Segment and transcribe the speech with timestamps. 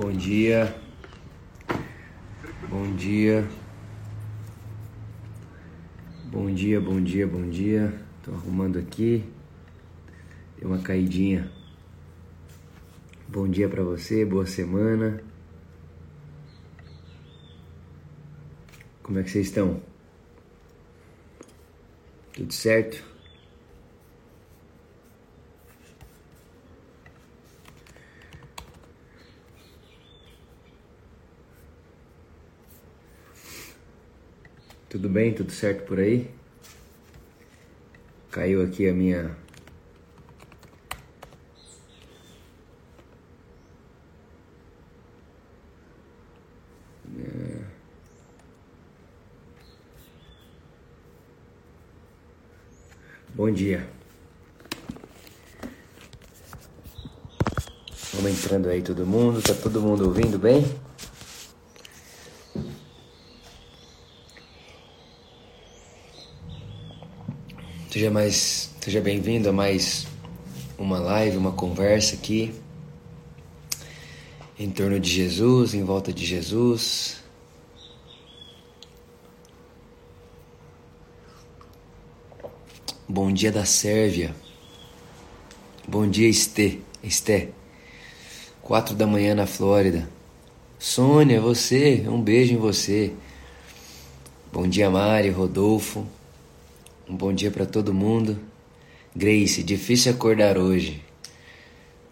[0.00, 0.74] Bom dia.
[2.70, 3.46] Bom dia.
[6.24, 7.92] Bom dia, bom dia, bom dia.
[8.22, 9.22] Tô arrumando aqui.
[10.58, 11.52] Deu uma caidinha.
[13.28, 15.22] Bom dia para você, boa semana.
[19.02, 19.82] Como é que vocês estão?
[22.32, 23.09] Tudo certo?
[34.90, 35.32] Tudo bem?
[35.32, 36.28] Tudo certo por aí?
[38.28, 39.36] Caiu aqui a minha.
[53.32, 53.88] Bom dia.
[58.12, 59.40] Vamos entrando aí todo mundo.
[59.40, 60.64] Tá todo mundo ouvindo bem?
[68.00, 70.06] Seja mais, seja bem-vindo a mais
[70.78, 72.50] uma live, uma conversa aqui
[74.58, 77.22] em torno de Jesus, em volta de Jesus.
[83.06, 84.34] Bom dia da Sérvia.
[85.86, 86.78] Bom dia, Esté.
[87.04, 87.50] Esté.
[88.62, 90.08] Quatro da manhã na Flórida.
[90.78, 93.12] Sônia, você, um beijo em você.
[94.50, 96.06] Bom dia, Mari, Rodolfo.
[97.10, 98.38] Um bom dia para todo mundo.
[99.16, 101.02] Grace, difícil acordar hoje.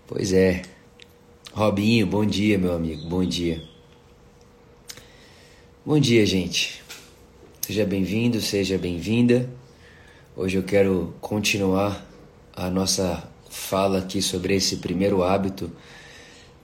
[0.09, 0.63] Pois é.
[1.53, 3.09] Robinho, bom dia, meu amigo.
[3.09, 3.63] Bom dia.
[5.87, 6.83] Bom dia, gente.
[7.61, 9.49] Seja bem-vindo, seja bem-vinda.
[10.37, 12.05] Hoje eu quero continuar
[12.53, 15.71] a nossa fala aqui sobre esse primeiro hábito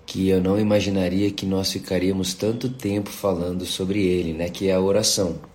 [0.04, 4.74] que eu não imaginaria que nós ficaríamos tanto tempo falando sobre ele, né, que é
[4.74, 5.53] a oração.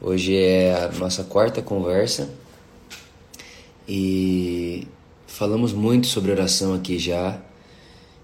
[0.00, 2.30] Hoje é a nossa quarta conversa
[3.86, 4.86] e
[5.26, 7.38] falamos muito sobre oração aqui já.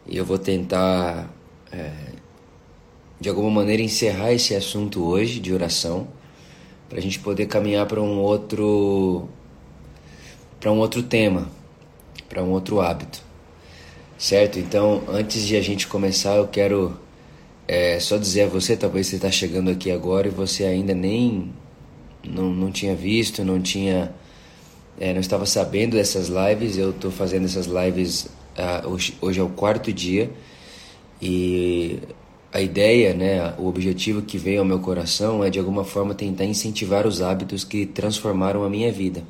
[0.07, 1.31] E eu vou tentar,
[1.73, 1.93] é,
[3.21, 6.09] de alguma maneira, encerrar esse assunto hoje de oração,
[6.89, 9.29] para a gente poder caminhar para um outro,
[10.61, 11.49] para um outro tema,
[12.29, 13.21] para um outro hábito,
[14.17, 14.59] certo?
[14.59, 16.97] Então, antes de a gente começar, eu quero
[17.69, 21.53] é, só dizer a você, talvez você está chegando aqui agora e você ainda nem
[22.25, 24.13] não, não tinha visto, não tinha
[24.99, 26.77] é, não estava sabendo dessas lives.
[26.77, 30.31] Eu estou fazendo essas lives uh, hoje, hoje é o quarto dia
[31.21, 31.99] e
[32.53, 36.45] a ideia, né, o objetivo que veio ao meu coração é de alguma forma tentar
[36.45, 39.23] incentivar os hábitos que transformaram a minha vida.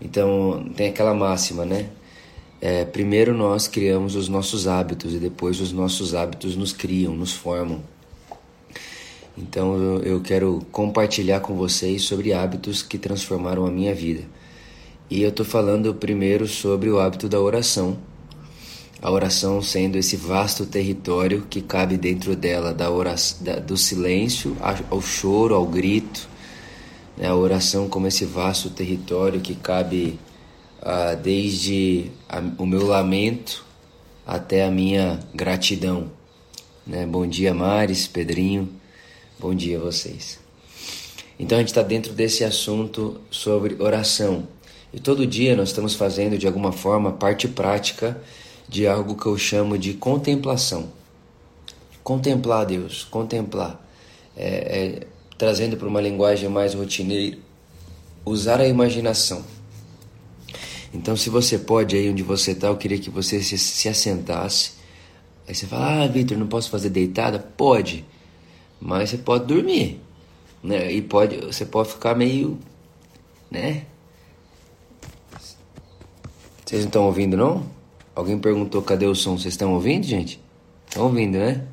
[0.00, 1.88] Então tem aquela máxima, né?
[2.66, 7.30] É, primeiro nós criamos os nossos hábitos e depois os nossos hábitos nos criam, nos
[7.30, 7.82] formam.
[9.36, 14.22] Então eu quero compartilhar com vocês sobre hábitos que transformaram a minha vida.
[15.10, 17.98] E eu estou falando primeiro sobre o hábito da oração.
[19.02, 24.56] A oração sendo esse vasto território que cabe dentro dela da oração, da, do silêncio
[24.88, 26.26] ao choro, ao grito.
[27.14, 27.28] Né?
[27.28, 30.18] A oração como esse vasto território que cabe
[30.84, 33.64] ah, desde a, o meu lamento
[34.26, 36.10] até a minha gratidão.
[36.86, 37.06] Né?
[37.06, 38.68] Bom dia, Maris, Pedrinho.
[39.38, 40.38] Bom dia a vocês.
[41.38, 44.46] Então a gente está dentro desse assunto sobre oração.
[44.92, 48.20] E todo dia nós estamos fazendo de alguma forma parte prática
[48.68, 50.92] de algo que eu chamo de contemplação.
[52.02, 53.82] Contemplar Deus, contemplar.
[54.36, 55.06] É, é,
[55.38, 57.38] trazendo para uma linguagem mais rotineira,
[58.24, 59.44] usar a imaginação.
[60.94, 64.74] Então, se você pode aí onde você está, eu queria que você se, se assentasse.
[65.46, 67.38] Aí você fala, ah, Vitor, não posso fazer deitada?
[67.38, 68.04] Pode,
[68.80, 70.00] mas você pode dormir,
[70.62, 70.92] né?
[70.92, 72.58] E pode, você pode ficar meio,
[73.50, 73.84] né?
[76.64, 77.66] Vocês não estão ouvindo, não?
[78.14, 79.36] Alguém perguntou cadê o som?
[79.36, 80.40] Vocês estão ouvindo, gente?
[80.86, 81.66] Estão ouvindo, né?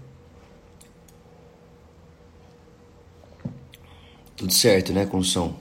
[4.35, 5.55] Tudo certo, né, com o som.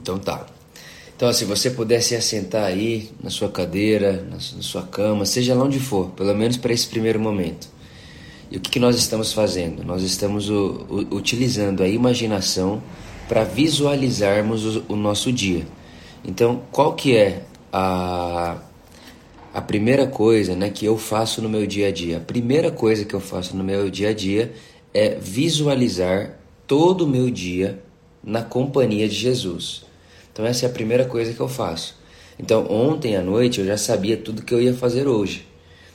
[0.00, 0.46] Então tá.
[1.20, 5.64] Então, se você puder se assentar aí na sua cadeira, na sua cama, seja lá
[5.64, 7.68] onde for, pelo menos para esse primeiro momento.
[8.50, 9.84] E o que, que nós estamos fazendo?
[9.84, 12.82] Nós estamos o, o, utilizando a imaginação
[13.28, 15.66] para visualizarmos o, o, nosso dia.
[16.24, 18.56] Então, qual que é a,
[19.52, 22.16] a primeira coisa né, que eu faço no meu dia a dia?
[22.16, 24.54] A primeira coisa que eu faço no meu dia a dia
[24.94, 27.82] é visualizar todo o meu dia
[28.24, 29.89] na companhia de Jesus.
[30.32, 31.98] Então essa é a primeira coisa que eu faço.
[32.38, 35.46] Então, ontem à noite eu já sabia tudo que eu ia fazer hoje,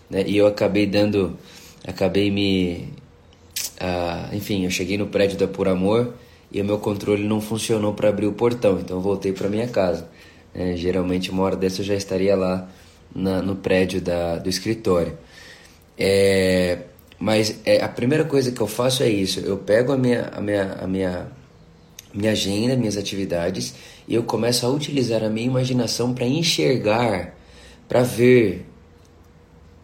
[0.08, 0.24] né?
[0.28, 1.36] E eu acabei dando,
[1.84, 2.94] acabei me,
[3.80, 6.14] ah, enfim, eu cheguei no prédio da Por Amor
[6.52, 9.68] e o meu controle não funcionou para abrir o portão, então eu voltei para minha
[9.68, 10.08] casa.
[10.54, 12.70] É, geralmente uma hora dessa eu já estaria lá
[13.14, 15.18] na, no prédio da, do escritório.
[15.98, 16.80] É,
[17.18, 19.40] mas é, a primeira coisa que eu faço é isso.
[19.40, 21.28] Eu pego a minha, a minha, a minha,
[22.14, 23.74] minha agenda, minhas atividades
[24.08, 27.36] e eu começo a utilizar a minha imaginação para enxergar,
[27.88, 28.66] para ver.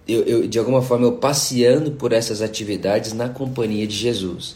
[0.07, 4.55] Eu, eu, de alguma forma eu passeando por essas atividades na companhia de Jesus.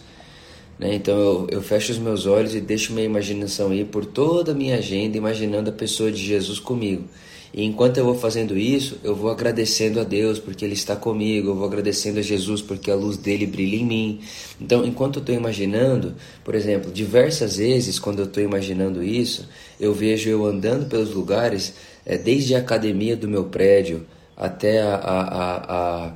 [0.78, 0.96] Né?
[0.96, 4.56] Então eu, eu fecho os meus olhos e deixo minha imaginação ir por toda a
[4.56, 7.06] minha agenda, imaginando a pessoa de Jesus comigo.
[7.56, 11.52] E enquanto eu vou fazendo isso, eu vou agradecendo a Deus porque Ele está comigo,
[11.52, 14.20] eu vou agradecendo a Jesus porque a luz dele brilha em mim.
[14.60, 19.48] Então, enquanto eu estou imaginando, por exemplo, diversas vezes quando eu estou imaginando isso,
[19.80, 21.76] eu vejo eu andando pelos lugares,
[22.06, 24.06] é, desde a academia do meu prédio
[24.36, 26.14] até a, a, a,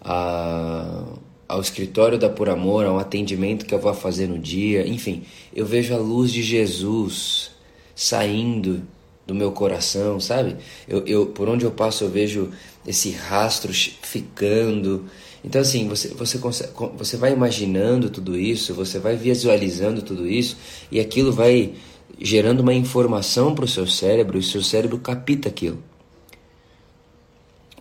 [0.00, 1.04] a
[1.46, 5.24] ao escritório da Por Amor, ao atendimento que eu vou fazer no dia, enfim,
[5.54, 7.50] eu vejo a luz de Jesus
[7.94, 8.82] saindo
[9.28, 10.56] do meu coração, sabe?
[10.88, 12.50] Eu, eu, por onde eu passo eu vejo
[12.86, 15.04] esse rastro ficando.
[15.44, 20.56] Então assim, você, você, consegue, você vai imaginando tudo isso, você vai visualizando tudo isso
[20.90, 21.74] e aquilo vai
[22.18, 25.78] gerando uma informação para o seu cérebro e o seu cérebro capta aquilo.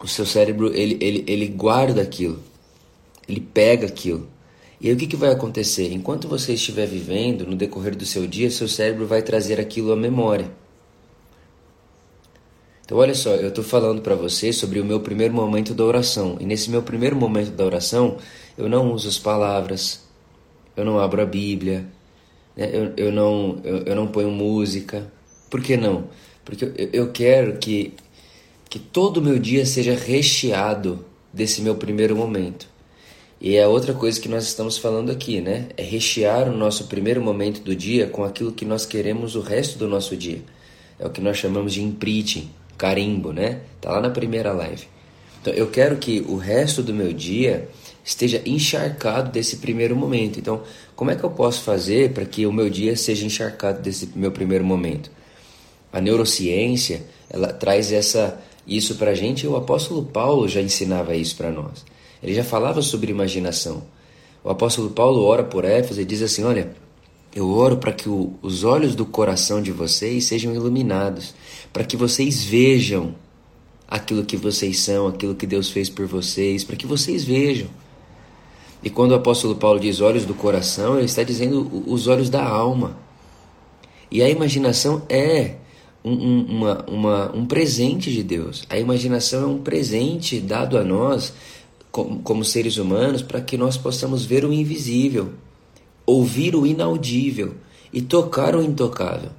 [0.03, 2.43] O seu cérebro, ele, ele, ele guarda aquilo,
[3.27, 4.27] ele pega aquilo.
[4.81, 5.93] E aí o que, que vai acontecer?
[5.93, 9.95] Enquanto você estiver vivendo, no decorrer do seu dia, seu cérebro vai trazer aquilo à
[9.95, 10.51] memória.
[12.87, 16.37] Então, olha só, eu estou falando para você sobre o meu primeiro momento da oração.
[16.39, 18.15] E nesse meu primeiro momento da oração,
[18.57, 20.07] eu não uso as palavras,
[20.73, 21.85] eu não abro a Bíblia,
[22.55, 22.69] né?
[22.71, 25.11] eu, eu, não, eu, eu não ponho música.
[25.49, 26.05] Por que não?
[26.45, 27.93] Porque eu, eu quero que,
[28.69, 31.03] que todo o meu dia seja recheado
[31.33, 32.69] desse meu primeiro momento.
[33.41, 35.67] E é outra coisa que nós estamos falando aqui, né?
[35.75, 39.77] É rechear o nosso primeiro momento do dia com aquilo que nós queremos o resto
[39.77, 40.41] do nosso dia.
[40.97, 43.61] É o que nós chamamos de imprinting carimbo, né?
[43.81, 44.87] Tá lá na primeira live.
[45.41, 47.69] Então eu quero que o resto do meu dia
[48.03, 50.39] esteja encharcado desse primeiro momento.
[50.39, 50.61] Então,
[50.95, 54.31] como é que eu posso fazer para que o meu dia seja encharcado desse meu
[54.31, 55.11] primeiro momento?
[55.91, 61.35] A neurociência, ela traz essa isso para a gente, o apóstolo Paulo já ensinava isso
[61.37, 61.85] para nós.
[62.21, 63.83] Ele já falava sobre imaginação.
[64.43, 66.71] O apóstolo Paulo ora por Éfeso e diz assim: Olha,
[67.37, 71.35] eu oro para que o, os olhos do coração de vocês sejam iluminados,
[71.71, 73.13] para que vocês vejam
[73.87, 77.67] aquilo que vocês são, aquilo que Deus fez por vocês, para que vocês vejam.
[78.81, 82.43] E quando o apóstolo Paulo diz olhos do coração, ele está dizendo os olhos da
[82.43, 82.97] alma.
[84.09, 85.57] E a imaginação é
[86.03, 88.65] um, um, uma, uma, um presente de Deus.
[88.67, 91.31] A imaginação é um presente dado a nós,
[91.91, 95.33] como, como seres humanos, para que nós possamos ver o invisível
[96.07, 97.55] ouvir o inaudível
[97.91, 99.31] e tocar o intocável.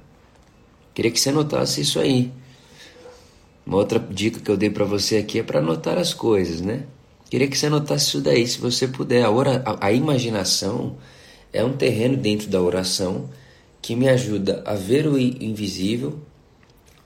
[0.93, 2.31] Queria que você notasse isso aí.
[3.65, 6.83] Uma outra dica que eu dei para você aqui é para anotar as coisas, né?
[7.29, 9.23] Queria que você anotasse isso daí, se você puder.
[9.23, 10.97] A, ora, a, a imaginação
[11.51, 13.29] é um terreno dentro da oração
[13.81, 16.19] que me ajuda a ver o invisível,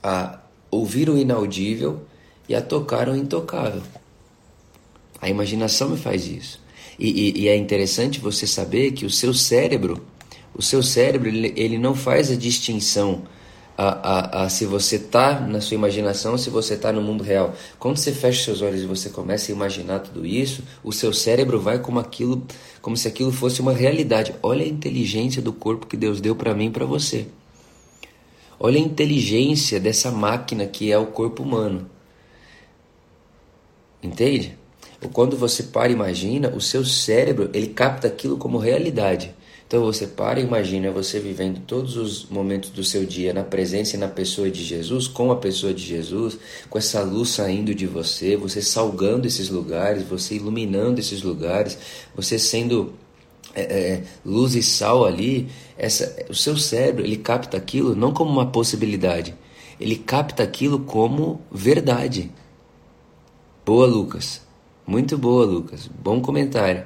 [0.01, 0.39] a
[0.71, 2.01] ouvir o inaudível
[2.47, 3.83] e a tocar o intocável.
[5.21, 6.62] A imaginação me faz isso.
[6.97, 10.05] E, e, e, é interessante você saber que o seu cérebro,
[10.53, 13.23] o seu cérebro, ele, ele não faz a distinção
[13.77, 17.53] a, a, a se você está na sua imaginação se você está no mundo real.
[17.79, 21.59] Quando você fecha seus olhos e você começa a imaginar tudo isso, o seu cérebro
[21.59, 22.45] vai como aquilo,
[22.81, 24.35] como se aquilo fosse uma realidade.
[24.43, 27.27] Olha a inteligência do corpo que Deus deu para mim e para você.
[28.59, 31.89] Olha a inteligência dessa máquina que é o corpo humano.
[34.01, 34.57] Entende?
[35.09, 39.33] Quando você para e imagina, o seu cérebro ele capta aquilo como realidade.
[39.73, 43.95] Então você para e imagina você vivendo todos os momentos do seu dia na presença
[43.95, 46.37] e na pessoa de Jesus, com a pessoa de Jesus,
[46.69, 51.75] com essa luz saindo de você, você salgando esses lugares, você iluminando esses lugares,
[52.15, 52.93] você sendo
[53.55, 55.49] é, é, luz e sal ali.
[55.75, 59.33] Essa, o seu cérebro ele capta aquilo não como uma possibilidade,
[59.79, 62.29] ele capta aquilo como verdade.
[63.65, 64.42] Boa, Lucas.
[64.85, 65.87] Muito boa, Lucas.
[65.87, 66.85] Bom comentário.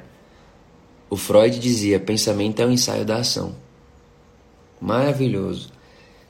[1.09, 3.55] O Freud dizia: pensamento é o um ensaio da ação.
[4.79, 5.71] Maravilhoso.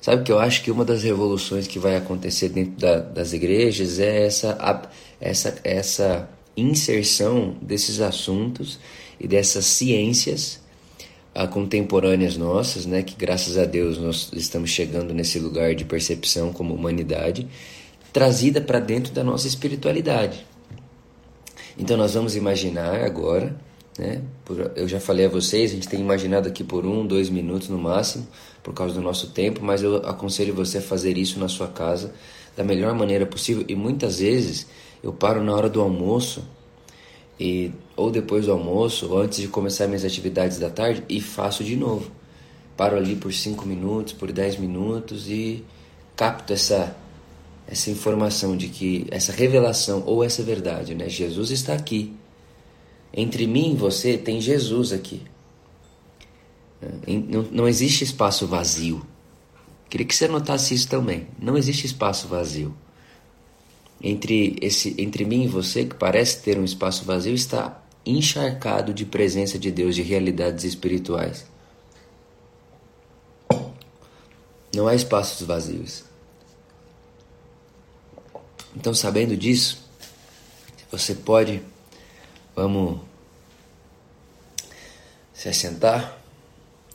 [0.01, 3.99] Sabe que eu acho que uma das revoluções que vai acontecer dentro da, das igrejas
[3.99, 8.79] é essa, essa, essa inserção desses assuntos
[9.19, 10.61] e dessas ciências
[11.35, 16.53] uh, contemporâneas nossas, né, que graças a Deus nós estamos chegando nesse lugar de percepção
[16.53, 17.47] como humanidade,
[18.13, 20.45] trazida para dentro da nossa espiritualidade.
[21.77, 23.55] Então nós vamos imaginar agora,
[23.97, 24.21] né?
[24.43, 27.69] Por, eu já falei a vocês, a gente tem imaginado aqui por um, dois minutos
[27.69, 28.27] no máximo,
[28.63, 32.13] por causa do nosso tempo, mas eu aconselho você a fazer isso na sua casa
[32.55, 33.63] da melhor maneira possível.
[33.67, 34.67] E muitas vezes
[35.03, 36.43] eu paro na hora do almoço
[37.39, 41.63] e ou depois do almoço, ou antes de começar minhas atividades da tarde e faço
[41.63, 42.09] de novo.
[42.75, 45.63] Paro ali por 5 minutos, por 10 minutos e
[46.15, 46.95] capto essa
[47.67, 51.09] essa informação de que essa revelação ou essa verdade, né?
[51.09, 52.15] Jesus está aqui.
[53.13, 55.21] Entre mim e você tem Jesus aqui.
[57.07, 59.05] Não, não existe espaço vazio.
[59.89, 61.27] Queria que você notasse isso também.
[61.39, 62.73] Não existe espaço vazio.
[64.01, 69.05] Entre, esse, entre mim e você, que parece ter um espaço vazio, está encharcado de
[69.05, 71.45] presença de Deus, de realidades espirituais.
[74.73, 76.06] Não há espaços vazios.
[78.77, 79.79] Então, sabendo disso,
[80.91, 81.63] você pode,
[82.55, 82.99] vamos
[85.33, 86.15] se assentar,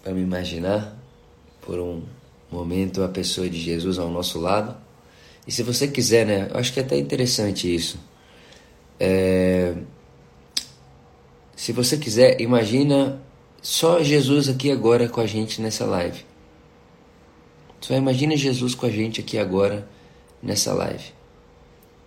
[0.05, 0.97] vamos imaginar
[1.61, 2.05] por um
[2.49, 4.77] momento a pessoa de Jesus ao nosso lado.
[5.45, 7.99] E se você quiser, né, eu acho que é até interessante isso.
[9.01, 9.75] É,
[11.57, 13.21] se você quiser, imagina
[13.61, 16.25] só Jesus aqui agora com a gente nessa live.
[17.81, 19.89] Só imagina Jesus com a gente aqui agora
[20.41, 21.22] nessa live.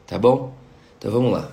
[0.07, 0.53] Tá bom?
[0.97, 1.51] Então vamos lá.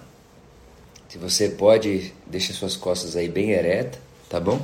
[1.09, 4.61] Se você pode, deixa suas costas aí bem ereta, tá bom?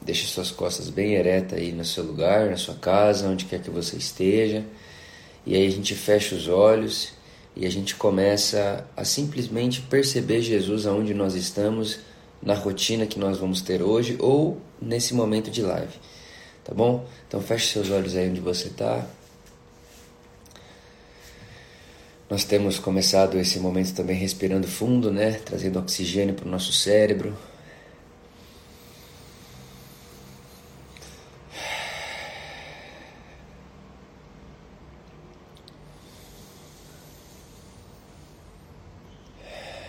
[0.00, 3.70] Deixa suas costas bem ereta aí no seu lugar, na sua casa, onde quer que
[3.70, 4.64] você esteja.
[5.46, 7.12] E aí a gente fecha os olhos
[7.56, 12.00] e a gente começa a simplesmente perceber Jesus aonde nós estamos,
[12.42, 15.94] na rotina que nós vamos ter hoje ou nesse momento de live.
[16.62, 17.06] Tá bom?
[17.26, 19.06] Então feche seus olhos aí onde você está.
[22.28, 25.32] Nós temos começado esse momento também respirando fundo, né?
[25.44, 27.36] Trazendo oxigênio para o nosso cérebro.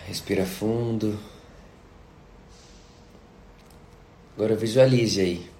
[0.06, 1.18] Respira fundo.
[4.36, 5.50] Agora visualize aí.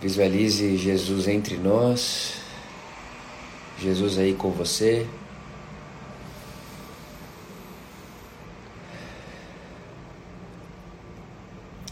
[0.00, 2.45] Visualize Jesus entre nós.
[3.78, 5.06] Jesus aí com você.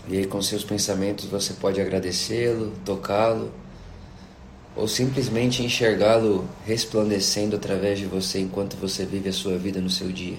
[0.08, 3.50] E aí, com seus pensamentos, você pode agradecê-lo, tocá-lo,
[4.76, 10.12] ou simplesmente enxergá-lo resplandecendo através de você enquanto você vive a sua vida no seu
[10.12, 10.38] dia.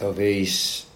[0.00, 0.86] Talvez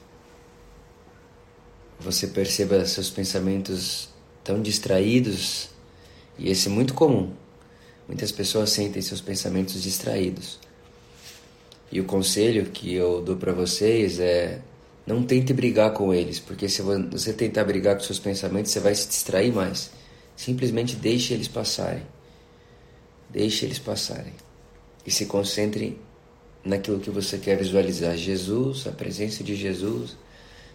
[2.01, 4.09] você perceba seus pensamentos
[4.43, 5.69] tão distraídos,
[6.39, 7.31] e esse é muito comum.
[8.09, 10.59] Muitas pessoas sentem seus pensamentos distraídos.
[11.93, 14.63] E o conselho que eu dou para vocês é
[15.07, 18.95] não tente brigar com eles, porque se você tentar brigar com seus pensamentos, você vai
[18.95, 19.91] se distrair mais.
[20.35, 22.07] Simplesmente deixe eles passarem.
[23.29, 24.33] Deixe eles passarem.
[25.07, 26.01] E se concentre
[26.65, 28.17] naquilo que você quer visualizar.
[28.17, 30.17] Jesus, a presença de Jesus,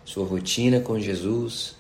[0.05, 1.75] sua rotina com Jesus,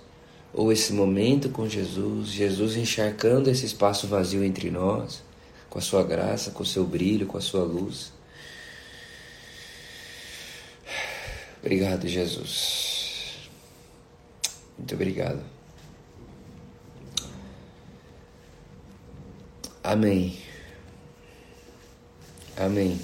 [0.53, 5.21] ou esse momento com Jesus, Jesus encharcando esse espaço vazio entre nós,
[5.69, 8.11] com a sua graça, com o seu brilho, com a sua luz.
[11.61, 13.49] Obrigado, Jesus.
[14.77, 15.43] Muito obrigado.
[19.83, 20.37] Amém.
[22.55, 22.99] Amém.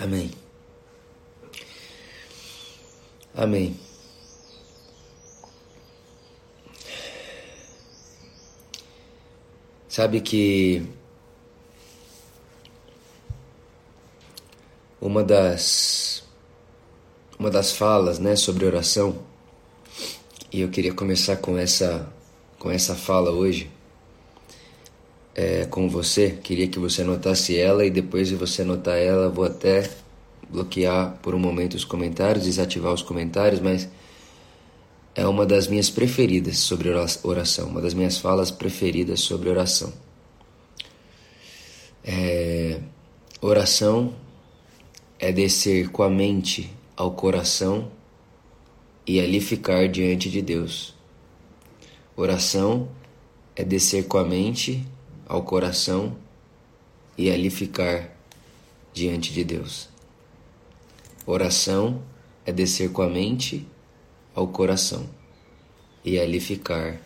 [0.00, 0.30] Amém.
[3.34, 3.76] Amém.
[9.86, 10.82] Sabe que
[14.98, 16.24] uma das
[17.38, 19.22] uma das falas, né, sobre oração.
[20.50, 22.10] E eu queria começar com essa
[22.58, 23.70] com essa fala hoje.
[25.42, 29.46] É, com você, queria que você anotasse ela e depois de você anotar ela, vou
[29.46, 29.90] até
[30.50, 33.88] bloquear por um momento os comentários, desativar os comentários, mas
[35.14, 39.90] é uma das minhas preferidas sobre oração, uma das minhas falas preferidas sobre oração.
[42.04, 42.78] É,
[43.40, 44.12] oração
[45.18, 47.90] é descer com a mente ao coração
[49.06, 50.94] e ali ficar diante de Deus.
[52.14, 52.90] Oração
[53.56, 54.86] é descer com a mente
[55.30, 56.16] ao coração
[57.16, 58.10] e ali ficar
[58.92, 59.88] diante de Deus.
[61.24, 62.02] Oração
[62.44, 63.64] é descer com a mente
[64.34, 65.08] ao coração
[66.04, 67.00] e ali ficar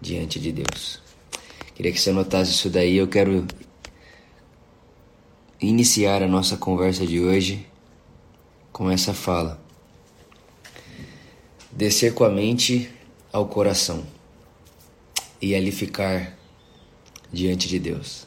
[0.00, 1.00] diante de Deus.
[1.76, 2.96] Queria que você anotasse isso daí.
[2.96, 3.46] Eu quero
[5.60, 7.64] iniciar a nossa conversa de hoje
[8.72, 9.62] com essa fala.
[11.70, 12.90] Descer com a mente
[13.32, 14.04] ao coração
[15.40, 16.35] e ali ficar
[17.32, 18.26] diante de Deus.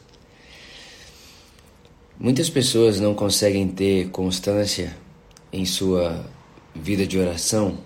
[2.18, 4.96] Muitas pessoas não conseguem ter constância
[5.52, 6.24] em sua
[6.74, 7.78] vida de oração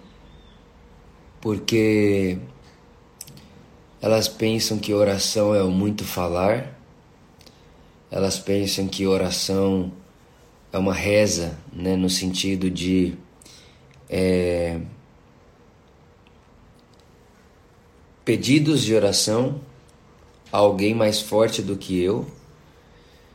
[1.45, 2.39] porque
[4.01, 6.81] elas pensam que oração é o muito falar,
[8.11, 9.93] elas pensam que oração
[10.73, 13.19] é uma reza, né, no sentido de
[14.09, 14.81] é,
[18.25, 19.61] pedidos de oração
[20.59, 22.25] alguém mais forte do que eu.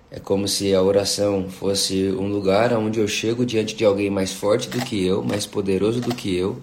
[0.09, 4.31] É como se a oração fosse um lugar onde eu chego diante de alguém mais
[4.31, 6.57] forte do que eu, mais poderoso do que eu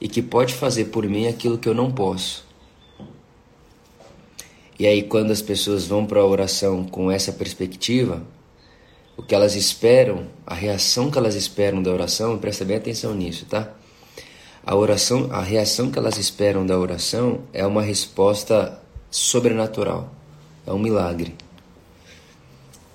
[0.00, 2.44] e que pode fazer por mim aquilo que eu não posso.
[4.78, 8.22] E aí, quando as pessoas vão para a oração com essa perspectiva,
[9.16, 13.46] o que elas esperam, a reação que elas esperam da oração, presta bem atenção nisso,
[13.46, 13.72] tá?
[14.64, 18.80] A oração, a reação que elas esperam da oração é uma resposta
[19.16, 20.12] sobrenatural,
[20.66, 21.34] é um milagre.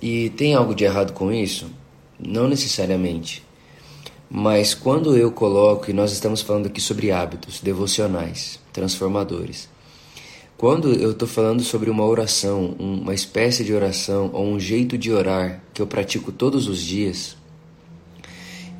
[0.00, 1.68] E tem algo de errado com isso?
[2.16, 3.44] Não necessariamente.
[4.30, 9.68] Mas quando eu coloco, e nós estamos falando aqui sobre hábitos devocionais, transformadores,
[10.56, 15.10] quando eu estou falando sobre uma oração, uma espécie de oração ou um jeito de
[15.12, 17.36] orar que eu pratico todos os dias,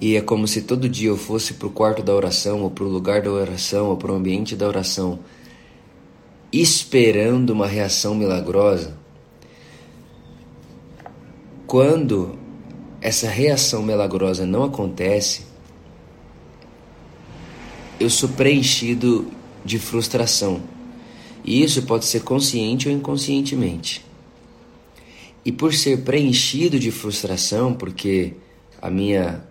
[0.01, 2.85] e é como se todo dia eu fosse para o quarto da oração, ou para
[2.85, 5.19] o lugar da oração, ou para o ambiente da oração,
[6.53, 8.97] esperando uma reação milagrosa,
[11.67, 12.39] quando
[13.01, 15.47] essa reação milagrosa não acontece,
[17.99, 19.31] eu sou preenchido
[19.65, 20.61] de frustração
[21.45, 24.05] e isso pode ser consciente ou inconscientemente.
[25.45, 28.35] E por ser preenchido de frustração, porque
[28.81, 29.43] a minha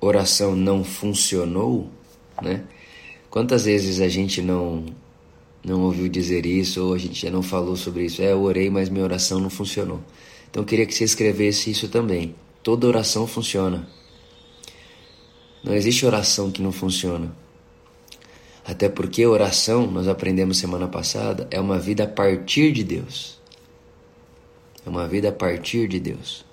[0.00, 1.90] oração não funcionou,
[2.40, 2.64] né?
[3.28, 4.84] Quantas vezes a gente não
[5.64, 8.20] não ouviu dizer isso ou a gente já não falou sobre isso?
[8.20, 10.00] É, eu orei, mas minha oração não funcionou.
[10.50, 12.34] Então eu queria que você escrevesse isso também.
[12.62, 13.88] Toda oração funciona.
[15.62, 17.34] Não existe oração que não funciona.
[18.64, 23.40] Até porque oração, nós aprendemos semana passada, é uma vida a partir de Deus.
[24.86, 26.44] É uma vida a partir de Deus.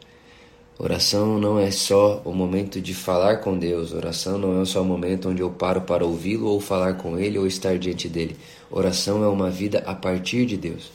[0.83, 4.83] Oração não é só o momento de falar com Deus, oração não é só o
[4.83, 8.35] momento onde eu paro para ouvi-lo ou falar com ele ou estar diante dele.
[8.71, 10.91] Oração é uma vida a partir de Deus.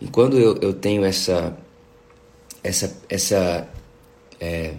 [0.00, 1.58] E quando eu, eu tenho essa,
[2.62, 3.68] essa, essa
[4.38, 4.74] é,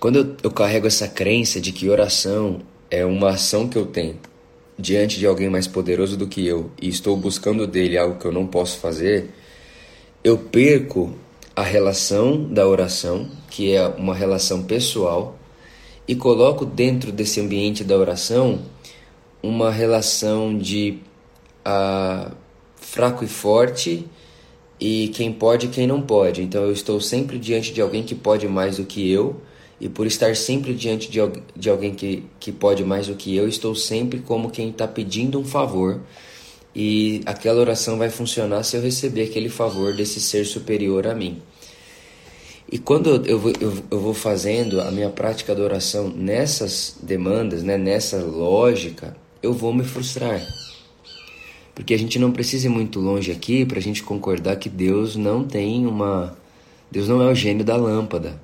[0.00, 4.18] quando eu, eu carrego essa crença de que oração é uma ação que eu tenho
[4.76, 8.32] diante de alguém mais poderoso do que eu e estou buscando dele algo que eu
[8.32, 9.30] não posso fazer,
[10.24, 11.14] eu perco
[11.54, 15.36] a relação da oração, que é uma relação pessoal,
[16.06, 18.60] e coloco dentro desse ambiente da oração
[19.42, 20.98] uma relação de
[21.66, 22.30] uh,
[22.76, 24.06] fraco e forte
[24.78, 26.42] e quem pode e quem não pode.
[26.42, 29.40] Então eu estou sempre diante de alguém que pode mais do que eu
[29.80, 31.20] e por estar sempre diante de,
[31.56, 35.38] de alguém que, que pode mais do que eu, estou sempre como quem está pedindo
[35.38, 36.00] um favor.
[36.74, 41.42] E aquela oração vai funcionar se eu receber aquele favor desse ser superior a mim.
[42.70, 47.76] E quando eu, eu, eu, vou fazendo a minha prática da oração nessas demandas, né,
[47.76, 50.40] nessa lógica, eu vou me frustrar.
[51.74, 55.16] Porque a gente não precisa ir muito longe aqui para a gente concordar que Deus
[55.16, 56.36] não tem uma.
[56.90, 58.40] Deus não é o gênio da lâmpada.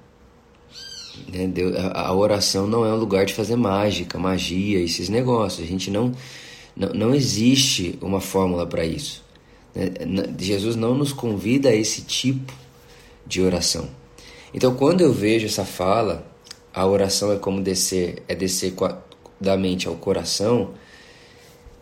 [1.33, 1.53] Né?
[1.95, 5.65] a, oração não é um lugar de fazer mágica, magia, esses negócios.
[5.65, 6.13] A gente não,
[6.77, 9.25] não, não existe uma fórmula para isso.
[9.75, 10.35] Né?
[10.39, 12.53] Jesus não nos convida a esse tipo
[13.27, 13.89] de oração.
[14.53, 16.27] Então, quando eu vejo essa fala,
[16.73, 18.75] a oração é como descer, é descer
[19.41, 20.71] da mente ao coração,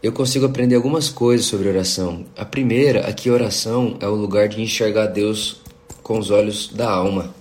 [0.03, 2.27] eu consigo aprender algumas coisas sobre oração.
[2.37, 5.63] A primeira é que oração é o lugar de enxergar Deus
[6.03, 7.35] com os olhos da alma.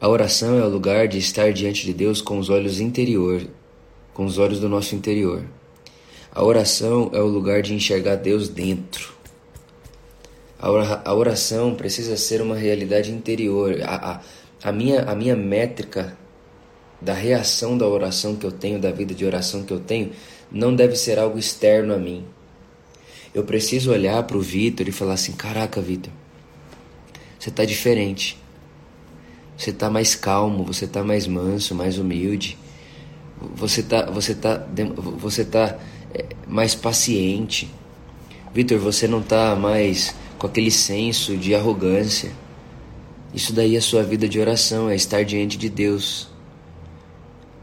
[0.00, 3.46] A oração é o lugar de estar diante de Deus com os olhos interior,
[4.12, 5.44] com os olhos do nosso interior.
[6.40, 9.12] A oração é o lugar de enxergar Deus dentro.
[10.58, 13.78] A oração precisa ser uma realidade interior.
[13.82, 14.20] A, a,
[14.70, 16.16] a, minha, a minha métrica
[16.98, 20.12] da reação da oração que eu tenho, da vida de oração que eu tenho,
[20.50, 22.24] não deve ser algo externo a mim.
[23.34, 26.10] Eu preciso olhar para o Vitor e falar assim: caraca, Vitor,
[27.38, 28.38] você está diferente.
[29.58, 32.56] Você está mais calmo, você está mais manso, mais humilde.
[33.56, 34.66] Você está você tá,
[35.18, 35.89] você tá é,
[36.46, 37.70] mais paciente.
[38.52, 42.32] Vitor, você não está mais com aquele senso de arrogância.
[43.32, 46.28] Isso daí é sua vida de oração, é estar diante de Deus.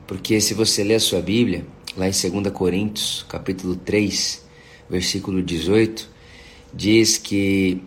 [0.05, 1.65] Porque se você ler a sua Bíblia,
[1.97, 4.45] lá em 2 Coríntios, capítulo 3,
[4.89, 6.09] versículo 18,
[6.73, 7.81] diz que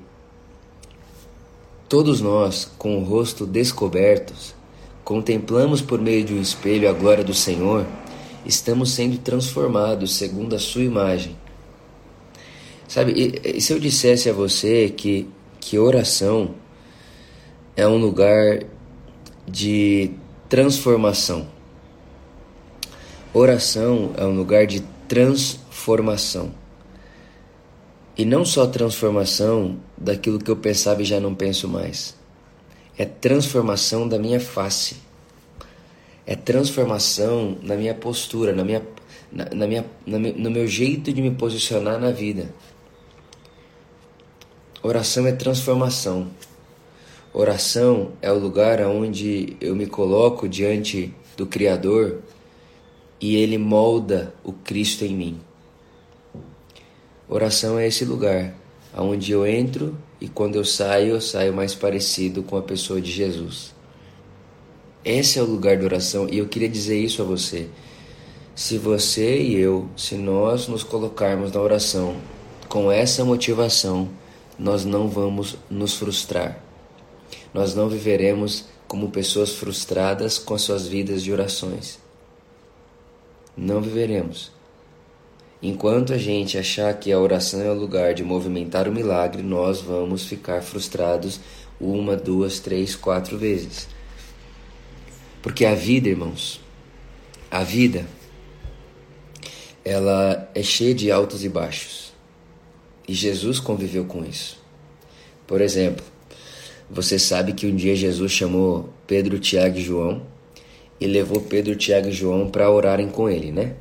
[1.88, 4.54] todos nós, com o rosto descobertos,
[5.02, 7.86] contemplamos por meio de um espelho a glória do Senhor,
[8.44, 11.36] estamos sendo transformados segundo a sua imagem.
[12.88, 13.12] Sabe,
[13.44, 15.28] e, se eu dissesse a você que,
[15.60, 16.54] que oração
[17.76, 18.64] é um lugar
[19.46, 20.10] de
[20.48, 21.46] transformação,
[23.32, 26.52] Oração é um lugar de transformação.
[28.18, 32.16] E não só transformação daquilo que eu pensava e já não penso mais.
[32.98, 34.96] É transformação da minha face.
[36.30, 38.86] É transformação na minha postura, na minha,
[39.32, 42.54] na, na minha, na, no meu jeito de me posicionar na vida.
[44.80, 46.28] Oração é transformação.
[47.34, 52.20] Oração é o lugar onde eu me coloco diante do Criador
[53.20, 55.40] e ele molda o Cristo em mim.
[57.28, 58.54] Oração é esse lugar
[58.94, 63.10] aonde eu entro e quando eu saio, eu saio mais parecido com a pessoa de
[63.10, 63.79] Jesus.
[65.04, 67.68] Esse é o lugar da oração e eu queria dizer isso a você.
[68.54, 72.16] Se você e eu, se nós nos colocarmos na oração
[72.68, 74.08] com essa motivação,
[74.58, 76.62] nós não vamos nos frustrar.
[77.54, 81.98] Nós não viveremos como pessoas frustradas com as suas vidas de orações
[83.60, 84.50] não viveremos.
[85.62, 89.80] Enquanto a gente achar que a oração é o lugar de movimentar o milagre, nós
[89.80, 91.38] vamos ficar frustrados
[91.78, 93.86] uma, duas, três, quatro vezes.
[95.42, 96.60] Porque a vida, irmãos,
[97.50, 98.06] a vida,
[99.84, 102.12] ela é cheia de altos e baixos.
[103.08, 104.60] E Jesus conviveu com isso.
[105.46, 106.04] Por exemplo,
[106.88, 110.22] você sabe que um dia Jesus chamou Pedro, Tiago e João
[111.00, 113.74] e levou Pedro, Tiago e João para orarem com ele, né?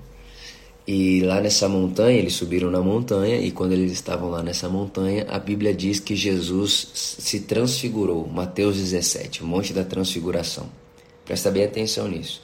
[0.87, 5.23] E lá nessa montanha, eles subiram na montanha, e quando eles estavam lá nessa montanha,
[5.29, 8.27] a Bíblia diz que Jesus se transfigurou.
[8.27, 10.67] Mateus 17, o monte da transfiguração.
[11.29, 12.41] Presta bem atenção nisso.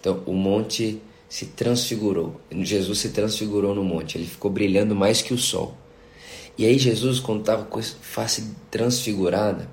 [0.00, 2.40] Então, o monte se transfigurou.
[2.50, 5.78] Jesus se transfigurou no monte, ele ficou brilhando mais que o sol.
[6.58, 9.70] E aí, Jesus, quando estava com a face transfigurada,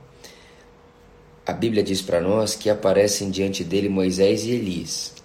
[1.43, 5.15] a Bíblia diz para nós que aparecem diante dele Moisés e Elias.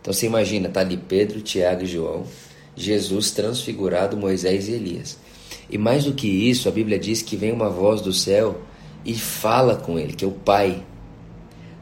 [0.00, 2.24] Então você imagina, tá ali Pedro, Tiago e João,
[2.74, 5.18] Jesus transfigurado, Moisés e Elias.
[5.68, 8.62] E mais do que isso, a Bíblia diz que vem uma voz do céu
[9.04, 10.82] e fala com ele, que é o Pai.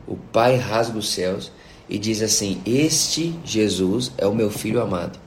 [0.07, 1.51] O Pai rasga os céus
[1.89, 5.19] e diz assim: Este Jesus é o meu filho amado.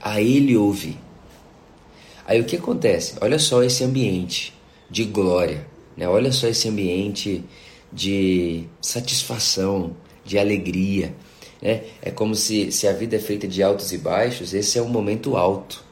[0.00, 0.98] A ele ouve.
[2.26, 3.14] Aí o que acontece?
[3.20, 4.52] Olha só esse ambiente
[4.90, 5.66] de glória,
[5.96, 6.08] né?
[6.08, 7.44] Olha só esse ambiente
[7.92, 11.14] de satisfação, de alegria.
[11.62, 11.84] Né?
[12.02, 14.88] É como se, se a vida é feita de altos e baixos, esse é um
[14.88, 15.84] momento alto.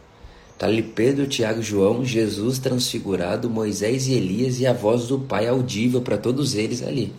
[0.53, 5.49] Está ali Pedro, Tiago, João, Jesus transfigurado, Moisés e Elias e a voz do Pai
[5.49, 7.13] audível para todos eles ali.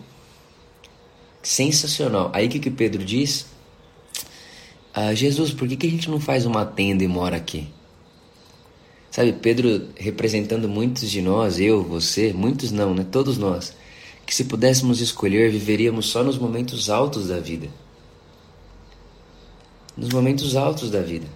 [1.46, 2.28] Sensacional.
[2.34, 3.46] Aí o que, que Pedro diz?
[4.92, 7.68] Ah, Jesus, por que, que a gente não faz uma tenda e mora aqui?
[9.12, 13.06] Sabe, Pedro representando muitos de nós, eu, você, muitos não, né?
[13.08, 13.76] Todos nós
[14.26, 17.68] que se pudéssemos escolher, viveríamos só nos momentos altos da vida.
[19.96, 21.28] Nos momentos altos da vida.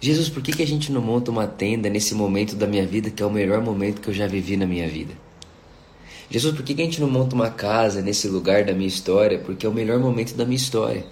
[0.00, 3.12] Jesus, por que, que a gente não monta uma tenda nesse momento da minha vida
[3.12, 5.25] que é o melhor momento que eu já vivi na minha vida?
[6.30, 9.64] Jesus, por que, a gente não monta uma casa nesse lugar da minha história porque
[9.64, 11.04] é o melhor momento da minha história?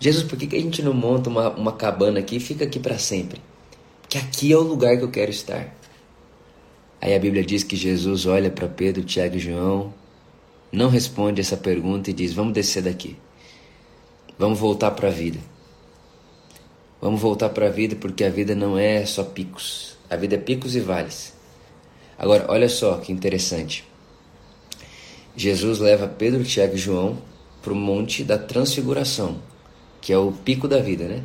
[0.00, 2.98] Jesus, por que a gente não monta uma, uma cabana aqui e fica aqui para
[2.98, 3.40] sempre?
[4.02, 5.74] Porque aqui é o lugar que eu quero estar.
[7.00, 9.92] Aí a Bíblia diz que Jesus olha para Pedro, Tiago e João
[10.72, 13.16] não responde essa pergunta e diz: Vamos descer daqui.
[14.38, 15.38] Vamos voltar para a vida.
[17.00, 19.96] Vamos voltar para a vida porque a vida não é só picos.
[20.08, 21.33] A vida é picos e vales.
[22.24, 23.84] Agora, olha só que interessante.
[25.36, 27.18] Jesus leva Pedro, Tiago e João
[27.62, 29.42] para o Monte da Transfiguração,
[30.00, 31.22] que é o pico da vida, né?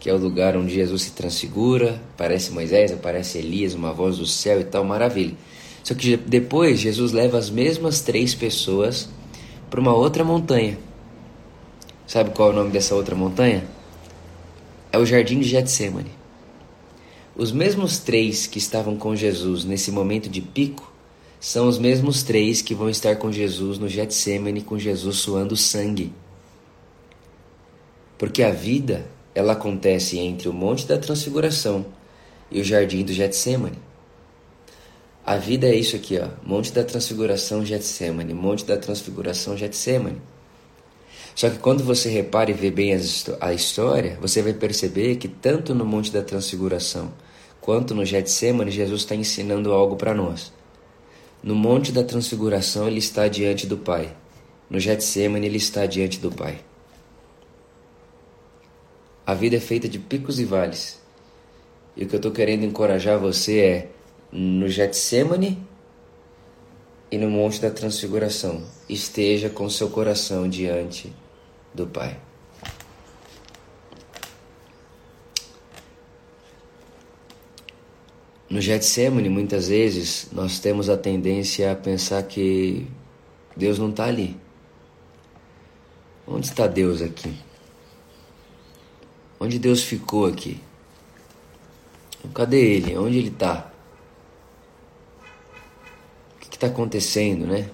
[0.00, 4.26] Que é o lugar onde Jesus se transfigura, aparece Moisés, aparece Elias, uma voz do
[4.26, 5.36] céu e tal, maravilha.
[5.84, 9.08] Só que depois Jesus leva as mesmas três pessoas
[9.70, 10.76] para uma outra montanha.
[12.04, 13.62] Sabe qual é o nome dessa outra montanha?
[14.90, 16.10] É o Jardim de Getsemane.
[17.34, 20.92] Os mesmos três que estavam com Jesus nesse momento de pico
[21.40, 26.12] são os mesmos três que vão estar com Jesus no Getsemane, com Jesus suando sangue.
[28.18, 31.86] Porque a vida, ela acontece entre o Monte da Transfiguração
[32.50, 33.78] e o Jardim do Getsemane.
[35.24, 36.28] A vida é isso aqui, ó.
[36.44, 38.34] Monte da Transfiguração, Getsemane.
[38.34, 40.20] Monte da Transfiguração, Getsemane.
[41.34, 42.92] Só que quando você repara e vê bem
[43.40, 47.12] a história, você vai perceber que tanto no Monte da Transfiguração
[47.60, 50.52] quanto no Getsemane, Jesus está ensinando algo para nós.
[51.42, 54.14] No Monte da Transfiguração, ele está diante do Pai.
[54.68, 56.58] No Getsemane, ele está diante do Pai.
[59.24, 61.00] A vida é feita de picos e vales.
[61.96, 63.88] E o que eu estou querendo encorajar você é
[64.32, 65.64] no Getsemane
[67.10, 68.64] e no Monte da Transfiguração.
[68.88, 71.12] Esteja com seu coração diante
[71.74, 72.18] do Pai.
[78.48, 82.86] No Getsemane, muitas vezes, nós temos a tendência a pensar que
[83.56, 84.36] Deus não está ali.
[86.26, 87.34] Onde está Deus aqui?
[89.40, 90.60] Onde Deus ficou aqui?
[92.34, 92.96] Cadê Ele?
[92.96, 93.72] Onde Ele está?
[96.36, 97.70] O que está acontecendo, né?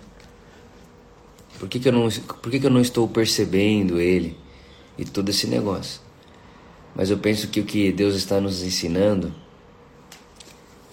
[1.59, 4.37] Por que, que, eu não, por que, que eu não estou percebendo Ele
[4.97, 6.01] e todo esse negócio?
[6.95, 9.35] Mas eu penso que o que Deus está nos ensinando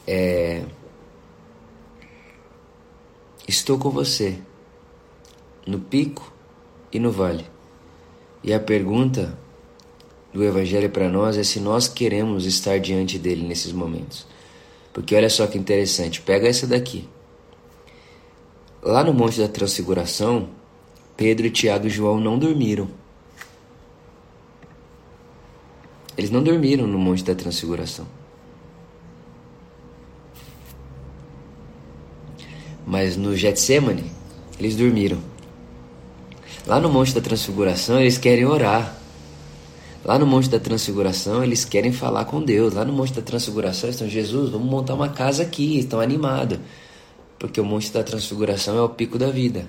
[0.07, 0.63] é.
[3.47, 4.39] Estou com você,
[5.67, 6.33] no pico
[6.91, 7.45] e no vale.
[8.43, 9.37] E a pergunta
[10.33, 14.27] do Evangelho para nós é se nós queremos estar diante dele nesses momentos.
[14.91, 17.07] Porque olha só que interessante, pega essa daqui.
[18.85, 20.47] Lá no Monte da Transfiguração,
[21.17, 22.87] Pedro, Tiago e João não dormiram.
[26.15, 28.05] Eles não dormiram no Monte da Transfiguração.
[32.85, 34.11] Mas no Getsemane,
[34.59, 35.17] eles dormiram.
[36.67, 38.99] Lá no Monte da Transfiguração, eles querem orar.
[40.03, 42.75] Lá no Monte da Transfiguração, eles querem falar com Deus.
[42.75, 45.79] Lá no Monte da Transfiguração, estão, Jesus, vamos montar uma casa aqui.
[45.79, 46.59] Estão animados.
[47.37, 49.67] Porque o Monte da Transfiguração é o pico da vida.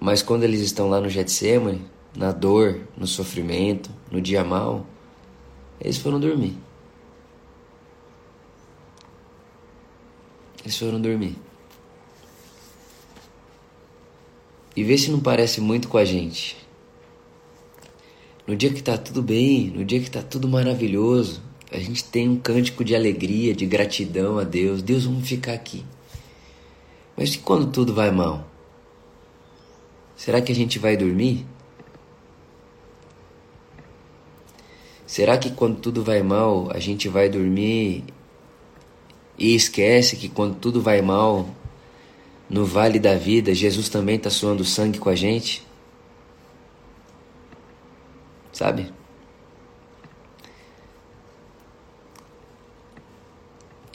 [0.00, 1.84] Mas quando eles estão lá no Getsemane,
[2.16, 4.86] na dor, no sofrimento, no dia mal,
[5.80, 6.56] eles foram dormir.
[10.62, 11.36] Eles foram dormir.
[14.76, 16.56] E vê se não parece muito com a gente.
[18.46, 21.42] No dia que tá tudo bem, no dia que tá tudo maravilhoso,
[21.74, 24.80] a gente tem um cântico de alegria, de gratidão a Deus.
[24.80, 25.84] Deus, vamos ficar aqui.
[27.16, 28.48] Mas e quando tudo vai mal?
[30.14, 31.44] Será que a gente vai dormir?
[35.04, 38.04] Será que quando tudo vai mal, a gente vai dormir
[39.36, 41.48] e esquece que quando tudo vai mal,
[42.48, 45.66] no vale da vida, Jesus também está suando sangue com a gente.
[48.52, 48.92] Sabe?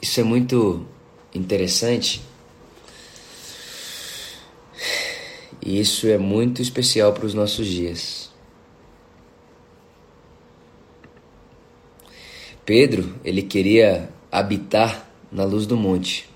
[0.02, 0.86] Isso é muito
[1.34, 2.22] interessante.
[5.62, 8.30] E isso é muito especial para os nossos dias.
[12.66, 16.30] Pedro, ele queria habitar na luz do monte.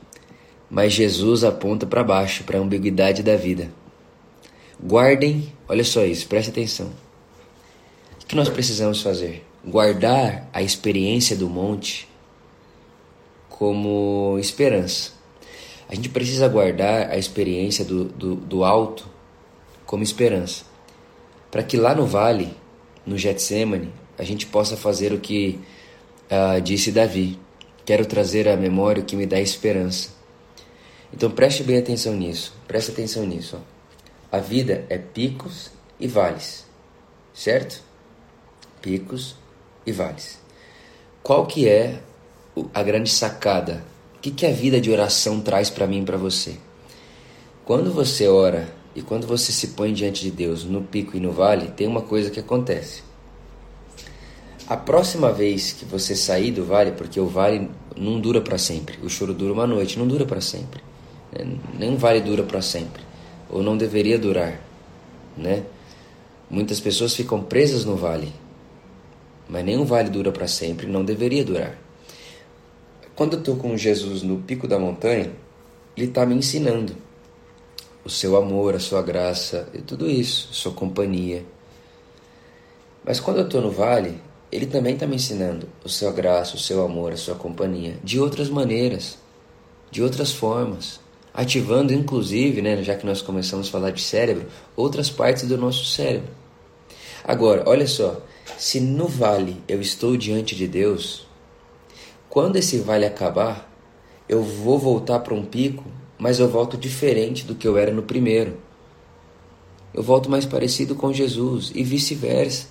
[0.69, 3.71] Mas Jesus aponta para baixo, para a ambiguidade da vida.
[4.83, 6.91] Guardem, olha só isso, preste atenção.
[8.21, 9.45] O que nós precisamos fazer?
[9.63, 12.07] Guardar a experiência do monte
[13.63, 15.11] como esperança.
[15.87, 19.07] A gente precisa guardar a experiência do, do, do alto
[19.85, 20.65] como esperança.
[21.49, 22.53] Para que lá no vale,
[23.05, 25.61] no Getsemane, a gente possa fazer o que
[26.29, 27.39] uh, disse Davi.
[27.85, 30.09] Quero trazer à memória o que me dá esperança.
[31.13, 32.53] Então preste bem atenção nisso.
[32.67, 33.57] Preste atenção nisso.
[33.57, 34.37] Ó.
[34.37, 36.65] A vida é picos e vales,
[37.33, 37.81] certo?
[38.81, 39.37] Picos
[39.85, 40.37] e vales.
[41.21, 42.01] Qual que é
[42.73, 43.83] a grande sacada?
[44.15, 46.55] O que, que a vida de oração traz para mim e para você?
[47.65, 51.31] Quando você ora e quando você se põe diante de Deus no pico e no
[51.31, 53.03] vale, tem uma coisa que acontece.
[54.67, 58.97] A próxima vez que você sair do vale, porque o vale não dura para sempre,
[59.03, 60.81] o choro dura uma noite, não dura para sempre.
[61.31, 61.57] Né?
[61.77, 63.03] Nem vale dura para sempre,
[63.49, 64.61] ou não deveria durar,
[65.37, 65.63] né?
[66.49, 68.31] Muitas pessoas ficam presas no vale,
[69.49, 71.82] mas nenhum vale dura para sempre, não deveria durar.
[73.15, 75.31] Quando eu estou com Jesus no pico da montanha,
[75.95, 76.95] Ele está me ensinando
[78.03, 81.45] o seu amor, a sua graça e tudo isso, sua companhia.
[83.05, 84.19] Mas quando eu estou no vale,
[84.51, 88.19] Ele também está me ensinando o seu graça, o seu amor, a sua companhia, de
[88.19, 89.17] outras maneiras,
[89.91, 94.45] de outras formas ativando inclusive, né, já que nós começamos a falar de cérebro,
[94.75, 96.29] outras partes do nosso cérebro.
[97.23, 98.21] Agora, olha só,
[98.57, 101.22] se no vale eu estou diante de Deus,
[102.33, 103.71] quando esse vale acabar,
[104.27, 105.83] eu vou voltar para um pico,
[106.17, 108.57] mas eu volto diferente do que eu era no primeiro.
[109.93, 112.69] Eu volto mais parecido com Jesus e vice-versa.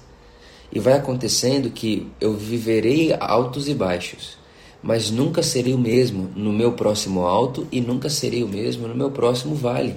[0.72, 4.42] E vai acontecendo que eu viverei altos e baixos
[4.82, 8.96] mas nunca serei o mesmo no meu próximo alto e nunca serei o mesmo no
[8.96, 9.94] meu próximo vale.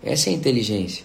[0.00, 1.04] Essa é a inteligência.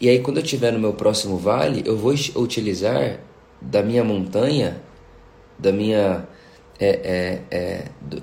[0.00, 3.20] E aí, quando eu estiver no meu próximo vale, eu vou utilizar
[3.60, 4.82] da minha montanha,
[5.58, 6.26] da minha
[6.82, 8.22] é, é, é, do,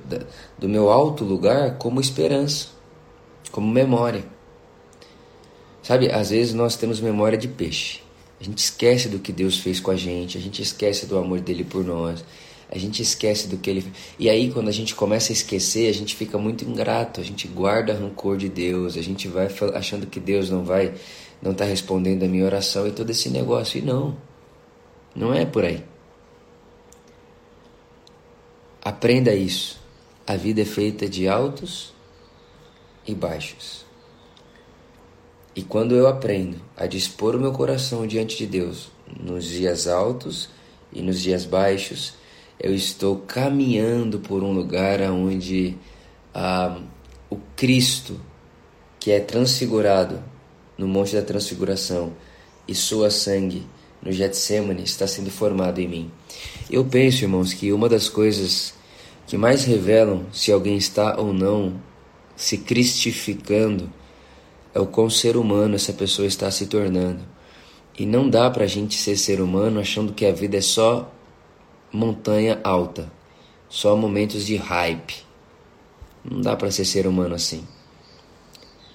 [0.58, 2.68] do meu alto lugar como esperança,
[3.52, 4.24] como memória.
[5.82, 8.02] Sabe, às vezes nós temos memória de peixe.
[8.40, 11.40] A gente esquece do que Deus fez com a gente, a gente esquece do amor
[11.40, 12.24] dele por nós
[12.72, 13.86] a gente esquece do que ele.
[14.18, 17.48] E aí, quando a gente começa a esquecer, a gente fica muito ingrato, a gente
[17.48, 20.94] guarda rancor de Deus, a gente vai achando que Deus não vai,
[21.42, 23.80] não está respondendo a minha oração e todo esse negócio.
[23.80, 24.16] E não,
[25.16, 25.84] não é por aí.
[28.90, 29.80] Aprenda isso.
[30.26, 31.94] A vida é feita de altos
[33.06, 33.86] e baixos.
[35.56, 40.50] E quando eu aprendo a dispor o meu coração diante de Deus nos dias altos
[40.92, 42.16] e nos dias baixos,
[42.60, 45.78] eu estou caminhando por um lugar onde
[46.34, 46.82] ah,
[47.30, 48.20] o Cristo,
[49.00, 50.20] que é transfigurado
[50.76, 52.12] no Monte da Transfiguração
[52.68, 53.68] e sua sangue
[54.02, 56.12] no Getsemane, está sendo formado em mim.
[56.72, 58.79] Eu penso, irmãos, que uma das coisas
[59.30, 61.80] que mais revelam se alguém está ou não
[62.36, 63.88] se cristificando
[64.74, 67.22] é o quão ser humano essa pessoa está se tornando.
[67.96, 71.14] E não dá para a gente ser ser humano achando que a vida é só
[71.94, 73.12] montanha alta,
[73.70, 75.24] só momentos de hype.
[76.26, 77.64] Não dá para ser ser humano assim.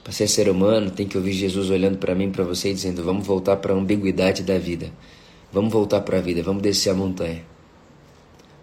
[0.03, 3.05] Para ser ser humano, tem que ouvir Jesus olhando para mim, para você e dizendo:
[3.05, 4.91] "Vamos voltar para a ambiguidade da vida.
[5.53, 7.45] Vamos voltar para a vida, vamos descer a montanha".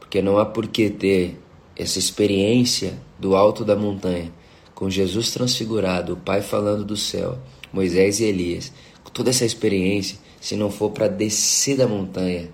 [0.01, 1.40] Porque não há por que ter
[1.81, 4.31] essa experiência do alto da montanha,
[4.75, 7.39] com Jesus transfigurado, o Pai falando do céu,
[7.73, 8.71] Moisés e Elias,
[9.11, 12.49] toda essa experiência, se não for para descer da montanha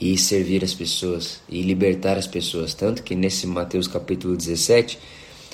[0.00, 2.74] e servir as pessoas e libertar as pessoas.
[2.74, 5.00] Tanto que nesse Mateus capítulo 17,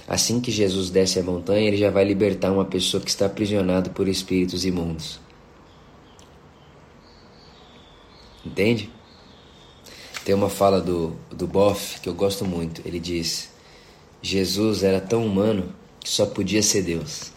[0.07, 3.89] assim que Jesus desce a montanha, ele já vai libertar uma pessoa que está aprisionada
[3.89, 5.19] por espíritos imundos.
[8.45, 8.91] Entende?
[10.29, 12.87] Tem uma fala do, do Boff que eu gosto muito.
[12.87, 13.49] Ele diz:
[14.21, 17.33] Jesus era tão humano que só podia ser Deus.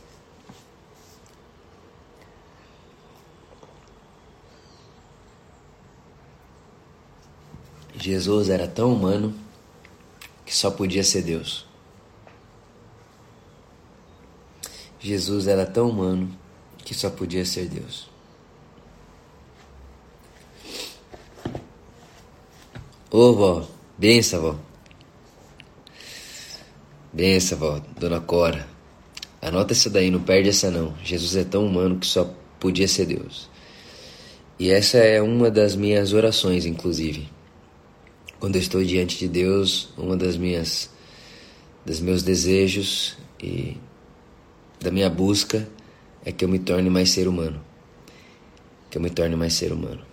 [7.96, 9.34] Jesus era tão humano
[10.46, 11.66] que só podia ser Deus.
[15.00, 16.38] Jesus era tão humano
[16.80, 18.11] que só podia ser Deus.
[23.24, 23.68] Ô vó,
[24.00, 24.60] benção, vó.
[27.14, 28.68] Benção, vó, dona Cora.
[29.40, 30.96] Anota essa daí, não perde essa não.
[31.04, 33.48] Jesus é tão humano que só podia ser Deus.
[34.58, 37.30] E essa é uma das minhas orações, inclusive.
[38.40, 40.90] Quando eu estou diante de Deus, uma das minhas
[41.86, 43.78] dos meus desejos e
[44.80, 45.70] da minha busca
[46.26, 47.62] é que eu me torne mais ser humano.
[48.90, 50.11] Que eu me torne mais ser humano.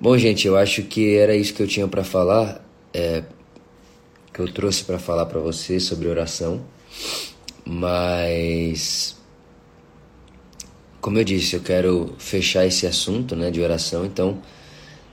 [0.00, 3.22] Bom, gente, eu acho que era isso que eu tinha para falar, é,
[4.32, 6.62] que eu trouxe para falar para vocês sobre oração.
[7.66, 9.14] Mas
[11.02, 14.38] como eu disse, eu quero fechar esse assunto, né, de oração, então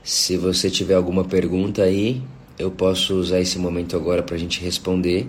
[0.04, 2.22] se você tiver alguma pergunta aí,
[2.58, 5.28] eu posso usar esse momento agora para a gente responder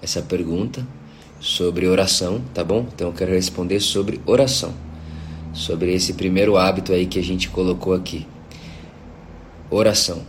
[0.00, 0.86] essa pergunta
[1.38, 2.86] sobre oração, tá bom?
[2.94, 4.74] Então eu quero responder sobre oração,
[5.52, 8.26] sobre esse primeiro hábito aí que a gente colocou aqui.
[9.70, 10.26] Oração.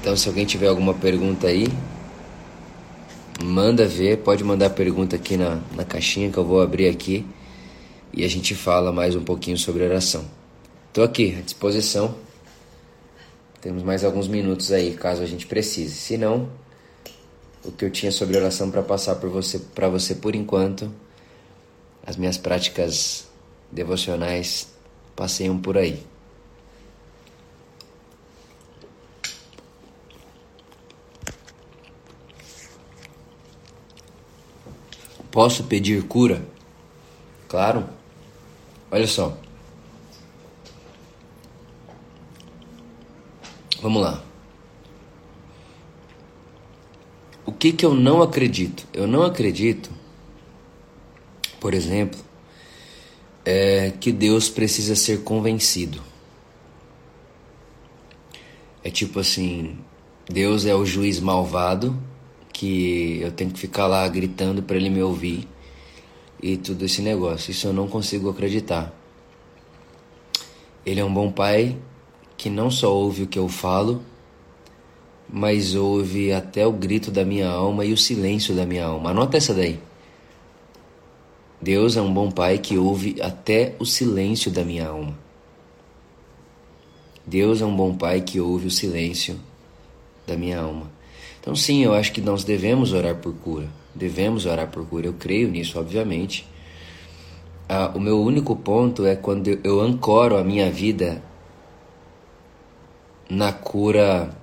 [0.00, 1.68] Então, se alguém tiver alguma pergunta aí,
[3.40, 7.24] manda ver, pode mandar pergunta aqui na, na caixinha que eu vou abrir aqui
[8.12, 10.24] e a gente fala mais um pouquinho sobre oração.
[10.88, 12.16] Estou aqui à disposição.
[13.60, 15.94] Temos mais alguns minutos aí, caso a gente precise.
[15.94, 16.48] Se não,
[17.62, 20.92] o que eu tinha sobre oração para passar por você, para você por enquanto,
[22.04, 23.28] as minhas práticas
[23.70, 24.68] devocionais
[25.14, 26.09] passeiam por aí.
[35.30, 36.44] Posso pedir cura?
[37.48, 37.88] Claro.
[38.90, 39.38] Olha só.
[43.80, 44.22] Vamos lá.
[47.46, 48.86] O que que eu não acredito?
[48.92, 49.90] Eu não acredito,
[51.58, 52.20] por exemplo,
[53.44, 56.02] é que Deus precisa ser convencido.
[58.84, 59.78] É tipo assim,
[60.28, 61.96] Deus é o juiz malvado
[62.60, 65.48] que eu tenho que ficar lá gritando para ele me ouvir
[66.42, 67.52] e tudo esse negócio.
[67.52, 68.92] Isso eu não consigo acreditar.
[70.84, 71.78] Ele é um bom pai
[72.36, 74.02] que não só ouve o que eu falo,
[75.26, 79.08] mas ouve até o grito da minha alma e o silêncio da minha alma.
[79.08, 79.80] Anota essa daí.
[81.62, 85.18] Deus é um bom pai que ouve até o silêncio da minha alma.
[87.26, 89.40] Deus é um bom pai que ouve o silêncio
[90.26, 90.99] da minha alma.
[91.40, 93.68] Então, sim, eu acho que nós devemos orar por cura.
[93.94, 95.06] Devemos orar por cura.
[95.06, 96.46] Eu creio nisso, obviamente.
[97.68, 101.22] Ah, o meu único ponto é quando eu ancoro a minha vida
[103.28, 104.36] na cura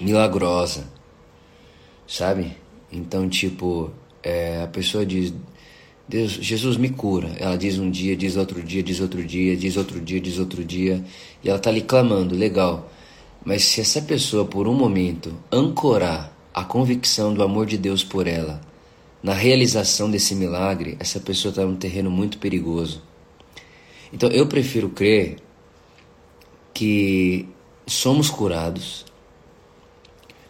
[0.00, 0.84] milagrosa,
[2.06, 2.56] sabe?
[2.90, 3.90] Então, tipo,
[4.22, 5.32] é, a pessoa diz:
[6.08, 7.30] Deus, Jesus me cura.
[7.38, 10.64] Ela diz um dia, diz outro dia, diz outro dia, diz outro dia, diz outro
[10.64, 11.04] dia,
[11.44, 12.90] e ela tá ali clamando, legal.
[13.46, 18.26] Mas se essa pessoa por um momento ancorar a convicção do amor de Deus por
[18.26, 18.60] ela
[19.22, 23.04] na realização desse milagre, essa pessoa está num terreno muito perigoso.
[24.12, 25.36] Então eu prefiro crer
[26.74, 27.48] que
[27.86, 29.04] somos curados,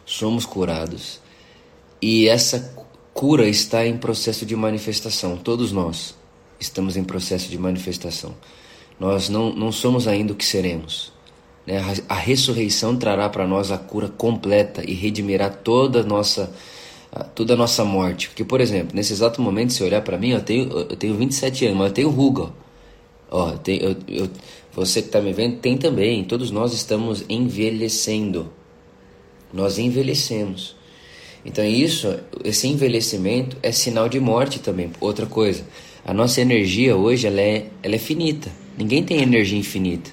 [0.06, 1.20] somos curados
[2.00, 2.74] e essa
[3.12, 5.36] cura está em processo de manifestação.
[5.36, 6.14] Todos nós
[6.58, 8.34] estamos em processo de manifestação.
[8.98, 11.14] Nós não, não somos ainda o que seremos.
[11.66, 11.80] Né?
[12.08, 16.52] A ressurreição trará para nós a cura completa e redimirá toda a nossa
[17.34, 18.28] toda a nossa morte.
[18.28, 21.66] Porque, por exemplo, nesse exato momento, se olhar para mim, eu tenho, eu tenho 27
[21.66, 22.50] anos, mas eu tenho ruga.
[23.30, 24.30] Ó, tenho, eu, eu,
[24.72, 26.24] você que está me vendo tem também.
[26.24, 28.52] Todos nós estamos envelhecendo.
[29.52, 30.76] Nós envelhecemos.
[31.44, 34.90] Então isso, esse envelhecimento é sinal de morte também.
[35.00, 35.64] Outra coisa,
[36.04, 38.50] a nossa energia hoje ela é, ela é finita.
[38.76, 40.10] Ninguém tem energia infinita.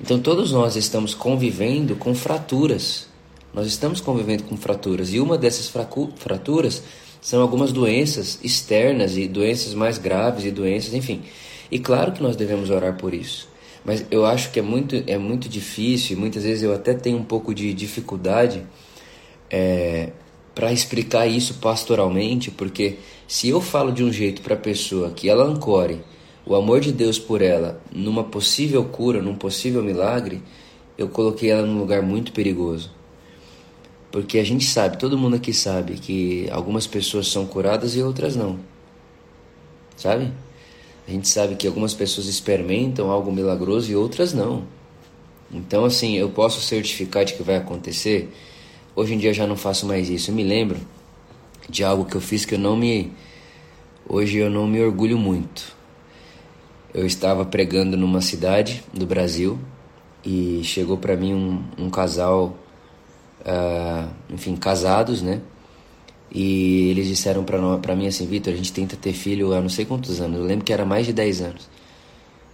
[0.00, 3.08] Então todos nós estamos convivendo com fraturas.
[3.52, 5.72] Nós estamos convivendo com fraturas e uma dessas
[6.16, 6.82] fraturas
[7.20, 11.22] são algumas doenças externas e doenças mais graves e doenças, enfim.
[11.70, 13.48] E claro que nós devemos orar por isso.
[13.84, 17.24] Mas eu acho que é muito, é muito difícil, muitas vezes eu até tenho um
[17.24, 18.66] pouco de dificuldade
[19.50, 20.10] é,
[20.54, 22.96] para explicar isso pastoralmente, porque
[23.28, 26.00] se eu falo de um jeito para a pessoa que ela ancore
[26.46, 30.40] o amor de Deus por ela numa possível cura, num possível milagre,
[30.96, 32.94] eu coloquei ela num lugar muito perigoso.
[34.12, 38.36] Porque a gente sabe, todo mundo aqui sabe, que algumas pessoas são curadas e outras
[38.36, 38.60] não.
[39.96, 40.32] Sabe?
[41.06, 44.64] A gente sabe que algumas pessoas experimentam algo milagroso e outras não.
[45.52, 48.32] Então, assim, eu posso certificar de que vai acontecer.
[48.94, 50.30] Hoje em dia eu já não faço mais isso.
[50.30, 50.78] Eu me lembro
[51.68, 53.12] de algo que eu fiz que eu não me.
[54.08, 55.75] Hoje eu não me orgulho muito.
[56.96, 59.58] Eu estava pregando numa cidade do Brasil
[60.24, 62.56] e chegou para mim um, um casal,
[63.42, 65.42] uh, enfim, casados, né?
[66.32, 69.84] E eles disseram para mim assim, Vitor, a gente tenta ter filho há não sei
[69.84, 70.38] quantos anos.
[70.38, 71.68] Eu lembro que era mais de 10 anos.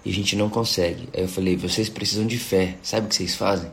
[0.05, 1.09] E a gente não consegue.
[1.15, 2.79] Aí eu falei, vocês precisam de fé.
[2.83, 3.71] Sabe o que vocês fazem?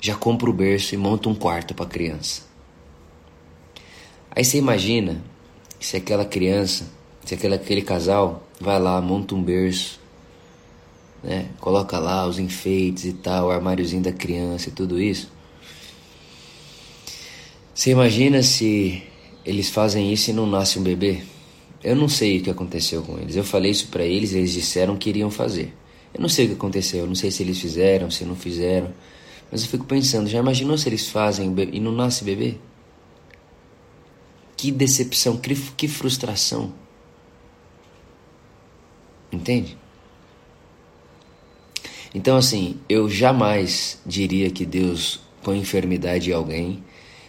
[0.00, 2.40] Já compra o berço e monta um quarto para criança.
[4.34, 5.22] Aí você imagina
[5.78, 6.86] se aquela criança,
[7.24, 10.00] se aquele, aquele casal vai lá, monta um berço,
[11.22, 11.48] né?
[11.60, 15.30] Coloca lá os enfeites e tal, o armáriozinho da criança e tudo isso.
[17.74, 19.02] Você imagina se
[19.44, 21.22] eles fazem isso e não nasce um bebê?
[21.82, 23.36] Eu não sei o que aconteceu com eles.
[23.36, 25.74] Eu falei isso para eles, eles disseram que iriam fazer.
[26.12, 28.92] Eu não sei o que aconteceu, eu não sei se eles fizeram, se não fizeram.
[29.50, 32.56] Mas eu fico pensando, já imaginou se eles fazem e não nasce bebê?
[34.56, 35.40] Que decepção,
[35.76, 36.74] que frustração.
[39.32, 39.76] Entende?
[42.14, 46.82] Então, assim, eu jamais diria que Deus põe enfermidade em alguém.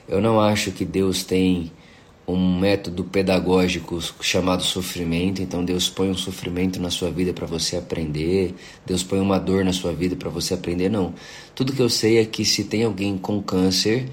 [0.08, 1.72] Eu não acho que Deus tem
[2.28, 5.42] um método pedagógico chamado sofrimento.
[5.42, 8.56] Então Deus põe um sofrimento na sua vida para você aprender.
[8.86, 10.90] Deus põe uma dor na sua vida para você aprender.
[10.90, 11.14] Não.
[11.56, 14.10] Tudo que eu sei é que se tem alguém com câncer,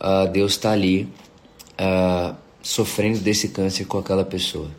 [0.00, 1.08] uh, Deus está ali
[1.80, 4.70] uh, sofrendo desse câncer com aquela pessoa.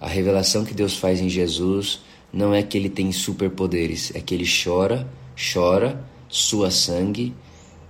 [0.00, 2.00] A revelação que Deus faz em Jesus
[2.32, 7.34] não é que ele tem superpoderes, é que ele chora, chora, sua sangue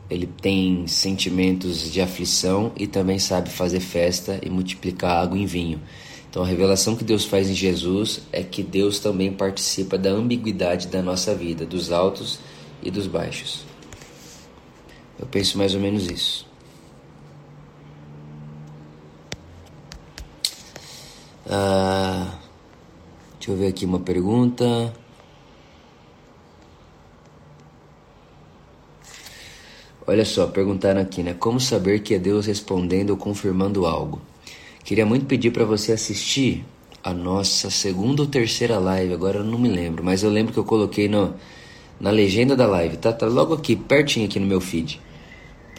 [0.08, 5.80] ele tem sentimentos de aflição e também sabe fazer festa e multiplicar água em vinho.
[6.30, 10.86] Então a revelação que Deus faz em Jesus é que Deus também participa da ambiguidade
[10.88, 12.38] da nossa vida, dos altos
[12.82, 13.64] e dos baixos.
[15.18, 16.46] Eu penso mais ou menos isso.
[21.48, 22.38] Ah,
[23.38, 24.92] deixa eu ver aqui uma pergunta.
[30.08, 31.34] Olha só, perguntaram aqui, né?
[31.34, 34.20] Como saber que é Deus respondendo ou confirmando algo?
[34.84, 36.64] Queria muito pedir para você assistir
[37.02, 40.58] a nossa segunda ou terceira live, agora eu não me lembro, mas eu lembro que
[40.58, 41.34] eu coloquei no,
[42.00, 43.12] na legenda da live, tá?
[43.12, 45.00] Tá logo aqui, pertinho aqui no meu feed.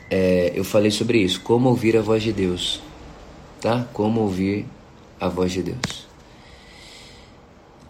[0.10, 2.82] É, eu falei sobre isso, como ouvir a voz de Deus,
[3.62, 3.86] tá?
[3.94, 4.66] Como ouvir
[5.20, 6.08] a voz de Deus.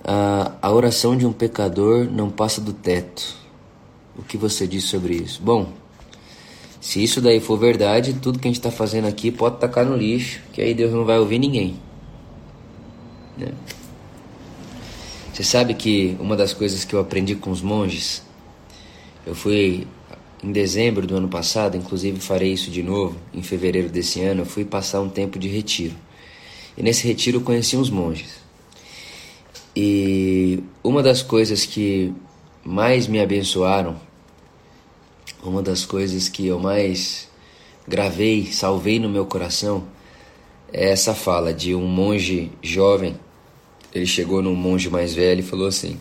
[0.04, 3.36] A, a oração de um pecador não passa do teto.
[4.18, 5.42] O que você diz sobre isso?
[5.42, 5.74] Bom,
[6.80, 9.96] se isso daí for verdade, tudo que a gente está fazendo aqui pode tacar no
[9.96, 11.80] lixo, que aí Deus não vai ouvir ninguém.
[13.38, 13.52] Né?
[15.34, 18.24] Você sabe que uma das coisas que eu aprendi com os monges,
[19.26, 19.86] eu fui
[20.44, 24.46] em dezembro do ano passado, inclusive farei isso de novo, em fevereiro desse ano, eu
[24.46, 25.96] fui passar um tempo de retiro.
[26.78, 28.36] E nesse retiro eu conheci uns monges.
[29.76, 32.14] E uma das coisas que
[32.64, 34.00] mais me abençoaram
[35.44, 37.28] uma das coisas que eu mais
[37.88, 39.88] gravei, salvei no meu coração,
[40.72, 43.18] é essa fala de um monge jovem.
[43.94, 45.98] Ele chegou num monge mais velho e falou assim: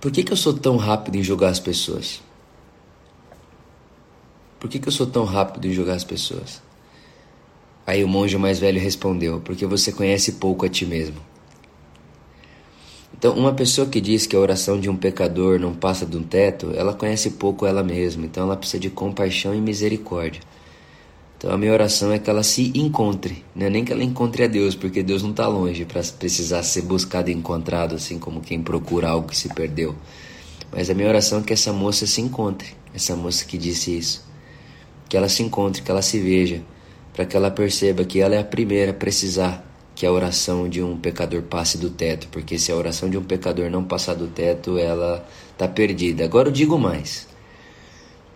[0.00, 2.22] Por que, que eu sou tão rápido em julgar as pessoas?
[4.58, 6.62] Por que, que eu sou tão rápido em julgar as pessoas?
[7.86, 11.16] Aí o monge mais velho respondeu: Porque você conhece pouco a ti mesmo.
[13.16, 16.22] Então, uma pessoa que diz que a oração de um pecador não passa de um
[16.22, 20.42] teto, ela conhece pouco ela mesma, então ela precisa de compaixão e misericórdia.
[21.38, 24.44] Então, a minha oração é que ela se encontre, não é nem que ela encontre
[24.44, 28.40] a Deus, porque Deus não está longe para precisar ser buscado e encontrado, assim como
[28.40, 29.94] quem procura algo que se perdeu.
[30.70, 34.26] Mas a minha oração é que essa moça se encontre, essa moça que disse isso.
[35.08, 36.62] Que ela se encontre, que ela se veja,
[37.16, 39.64] para que ela perceba que ela é a primeira a precisar
[39.94, 43.24] que a oração de um pecador passe do teto, porque se a oração de um
[43.24, 46.26] pecador não passar do teto, ela está perdida.
[46.26, 47.26] Agora eu digo mais,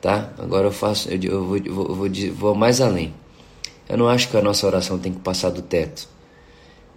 [0.01, 0.33] tá?
[0.39, 3.13] Agora eu faço, eu, eu, vou, eu vou, vou, vou mais além.
[3.87, 6.09] Eu não acho que a nossa oração tem que passar do teto.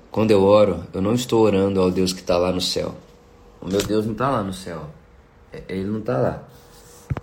[0.09, 2.95] Quando eu oro, eu não estou orando ao Deus que está lá no céu.
[3.59, 4.85] O meu Deus não está lá no céu.
[5.51, 6.43] É, ele não está lá.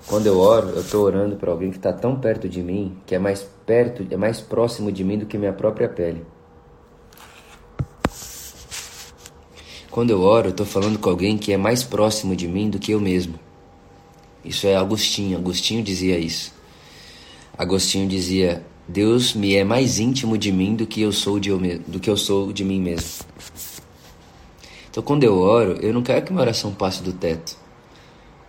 [0.07, 3.15] Quando eu oro, eu estou orando para alguém que está tão perto de mim, que
[3.15, 6.25] é mais perto, é mais próximo de mim do que minha própria pele.
[9.91, 12.79] Quando eu oro, eu estou falando com alguém que é mais próximo de mim do
[12.79, 13.39] que eu mesmo.
[14.45, 15.37] Isso é Agostinho.
[15.37, 16.53] Agostinho dizia isso.
[17.59, 21.59] Agostinho dizia: Deus me é mais íntimo de mim do que eu sou de eu
[21.87, 23.25] do que eu sou de mim mesmo.
[24.91, 27.60] Então, quando eu oro, eu não quero que minha oração passe do teto.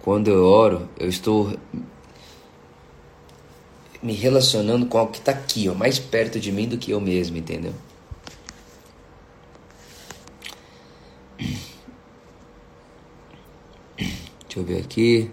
[0.01, 1.55] Quando eu oro, eu estou
[4.01, 6.99] me relacionando com algo que está aqui, ó, mais perto de mim do que eu
[6.99, 7.73] mesmo, entendeu?
[14.51, 15.31] Deixa eu ver aqui.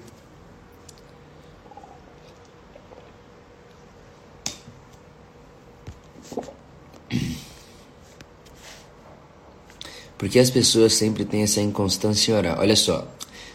[10.19, 12.59] Porque as pessoas sempre têm essa inconstância em orar.
[12.61, 13.07] Olha só,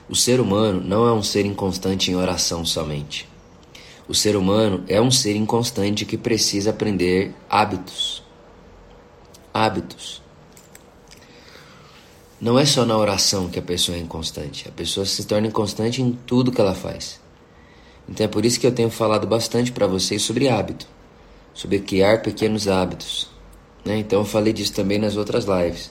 [0.10, 3.28] o ser humano não é um ser inconstante em oração somente.
[4.08, 8.22] O ser humano é um ser inconstante que precisa aprender hábitos.
[9.54, 10.22] Hábitos.
[12.40, 16.02] Não é só na oração que a pessoa é inconstante, a pessoa se torna inconstante
[16.02, 17.22] em tudo que ela faz.
[18.10, 20.86] Então é por isso que eu tenho falado bastante para vocês sobre hábito,
[21.54, 23.30] sobre criar pequenos hábitos.
[23.86, 24.00] Né?
[24.00, 25.90] Então eu falei disso também nas outras lives.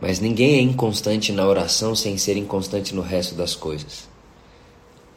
[0.00, 4.08] Mas ninguém é inconstante na oração sem ser inconstante no resto das coisas.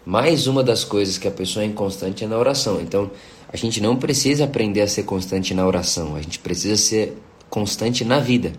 [0.06, 2.82] Mais uma das coisas que a pessoa é inconstante é na oração.
[2.82, 3.12] Então
[3.52, 7.18] a gente não precisa aprender a ser constante na oração, a gente precisa ser
[7.50, 8.54] constante na vida.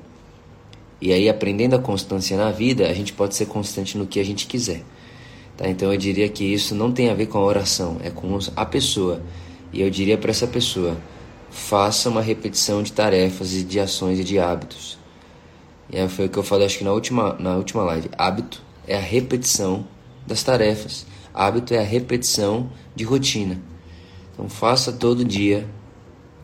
[1.00, 4.24] E aí, aprendendo a constância na vida, a gente pode ser constante no que a
[4.24, 4.84] gente quiser.
[5.56, 5.68] Tá?
[5.68, 8.64] Então, eu diria que isso não tem a ver com a oração, é com a
[8.64, 9.20] pessoa.
[9.72, 10.96] E eu diria para essa pessoa:
[11.50, 15.01] faça uma repetição de tarefas e de ações e de hábitos.
[15.92, 18.08] Aí foi o que eu falei acho que na última, na última live.
[18.16, 19.86] Hábito é a repetição
[20.26, 21.06] das tarefas.
[21.34, 23.60] Hábito é a repetição de rotina.
[24.32, 25.68] Então faça todo dia,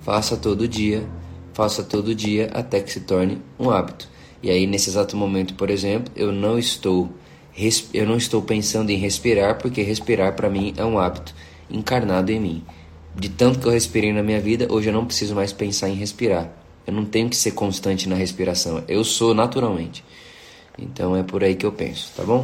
[0.01, 1.09] faça todo dia,
[1.55, 4.09] faça todo dia até que se torne um hábito.
[4.43, 7.11] E aí nesse exato momento, por exemplo, eu não estou
[7.93, 11.35] eu não estou pensando em respirar porque respirar para mim é um hábito
[11.69, 12.65] encarnado em mim.
[13.17, 15.95] De tanto que eu respirei na minha vida, hoje eu não preciso mais pensar em
[15.95, 16.53] respirar.
[16.89, 18.83] Eu não tenho que ser constante na respiração.
[18.89, 20.03] Eu sou naturalmente.
[20.79, 22.43] Então é por aí que eu penso, tá bom?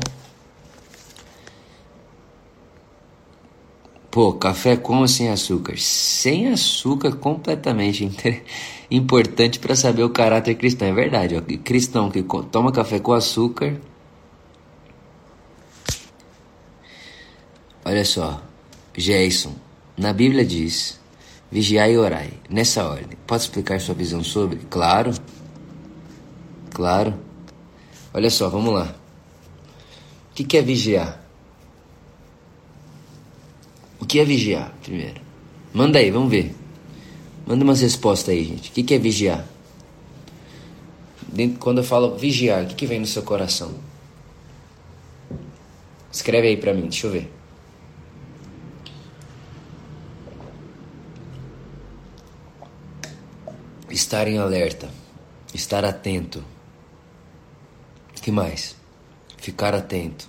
[4.10, 5.78] Pô, café com ou sem açúcar?
[5.78, 8.04] Sem açúcar, completamente
[8.90, 10.88] importante para saber o caráter cristão.
[10.88, 11.40] É verdade, ó.
[11.64, 12.22] cristão que
[12.52, 13.80] toma café com açúcar.
[17.82, 18.42] Olha só,
[18.94, 19.54] Jason,
[19.96, 21.00] na Bíblia diz:
[21.54, 23.16] vigiai e orai, nessa ordem.
[23.28, 24.58] Pode explicar sua visão sobre?
[24.68, 25.12] Claro.
[26.72, 27.14] Claro.
[28.12, 28.92] Olha só, vamos lá.
[30.32, 31.24] O que é vigiar?
[34.00, 35.20] O que é vigiar, primeiro?
[35.72, 36.52] Manda aí, vamos ver.
[37.46, 38.70] Manda umas respostas aí, gente.
[38.70, 39.46] O que é vigiar?
[41.60, 43.72] Quando eu falo vigiar, o que vem no seu coração?
[46.10, 47.32] Escreve aí pra mim, deixa eu ver.
[53.94, 54.90] Estar em alerta.
[55.54, 56.44] Estar atento.
[58.20, 58.74] que mais?
[59.38, 60.28] Ficar atento.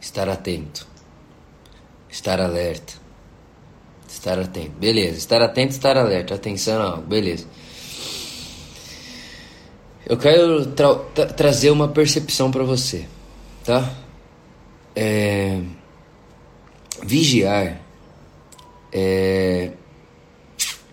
[0.00, 0.86] Estar atento.
[2.08, 2.94] Estar alerta.
[4.08, 4.70] Estar atento.
[4.78, 5.18] Beleza.
[5.18, 6.34] Estar atento, estar alerta.
[6.34, 7.02] Atenção a algo.
[7.02, 7.46] Beleza.
[10.06, 13.06] Eu quero tra tra trazer uma percepção para você,
[13.62, 13.94] tá?
[14.96, 15.60] É...
[17.02, 17.80] Vigiar
[18.92, 19.70] é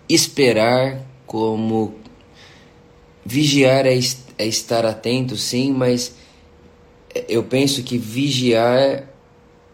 [0.08, 1.94] esperar como
[3.24, 3.96] vigiar é,
[4.38, 6.16] é estar atento, sim, mas
[7.28, 9.06] eu penso que vigiar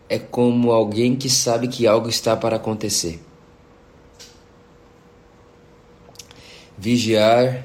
[0.09, 3.20] é como alguém que sabe que algo está para acontecer.
[6.76, 7.64] Vigiar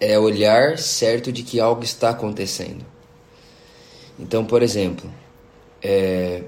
[0.00, 2.86] é olhar certo de que algo está acontecendo.
[4.16, 5.12] Então, por exemplo,
[5.82, 6.44] é,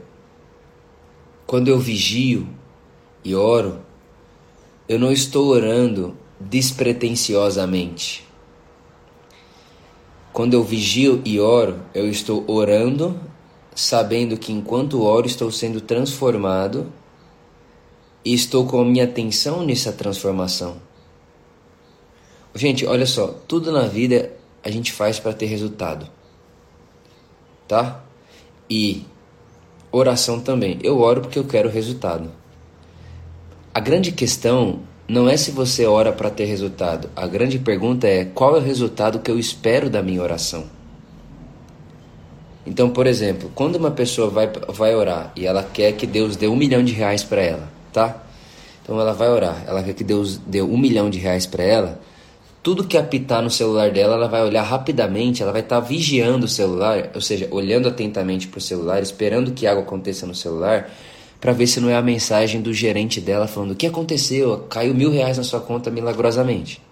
[1.46, 2.48] quando eu vigio
[3.24, 3.80] e oro,
[4.88, 8.26] eu não estou orando despretensiosamente.
[10.32, 13.20] Quando eu vigio e oro, eu estou orando,
[13.74, 16.90] sabendo que enquanto oro estou sendo transformado
[18.24, 20.76] e estou com a minha atenção nessa transformação.
[22.54, 24.32] Gente, olha só, tudo na vida
[24.62, 26.08] a gente faz para ter resultado.
[27.66, 28.02] Tá?
[28.68, 29.04] E
[29.92, 30.78] oração também.
[30.82, 32.30] Eu oro porque eu quero resultado.
[33.72, 34.80] A grande questão
[35.10, 37.10] não é se você ora para ter resultado.
[37.16, 40.66] A grande pergunta é qual é o resultado que eu espero da minha oração.
[42.64, 46.46] Então, por exemplo, quando uma pessoa vai, vai orar e ela quer que Deus dê
[46.46, 48.22] um milhão de reais para ela, tá?
[48.84, 52.00] Então ela vai orar, ela quer que Deus dê um milhão de reais para ela.
[52.62, 56.44] Tudo que apitar no celular dela, ela vai olhar rapidamente, ela vai estar tá vigiando
[56.44, 60.88] o celular, ou seja, olhando atentamente para o celular, esperando que algo aconteça no celular,
[61.40, 64.66] para ver se não é a mensagem do gerente dela falando: o que aconteceu?
[64.68, 66.82] Caiu mil reais na sua conta milagrosamente.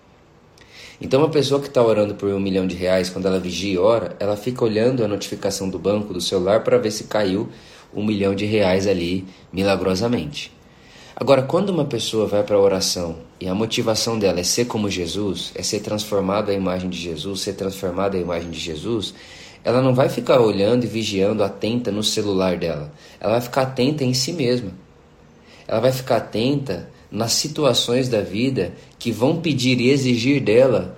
[1.01, 3.79] Então, uma pessoa que está orando por um milhão de reais, quando ela vigia e
[3.79, 7.49] ora, ela fica olhando a notificação do banco, do celular, para ver se caiu
[7.95, 10.53] um milhão de reais ali milagrosamente.
[11.15, 14.89] Agora, quando uma pessoa vai para a oração e a motivação dela é ser como
[14.89, 19.15] Jesus, é ser transformado à imagem de Jesus, ser transformada à imagem de Jesus,
[19.69, 22.91] ela não vai ficar olhando e vigiando atenta no celular dela.
[23.21, 24.71] Ela vai ficar atenta em si mesma.
[25.67, 30.97] Ela vai ficar atenta nas situações da vida que vão pedir e exigir dela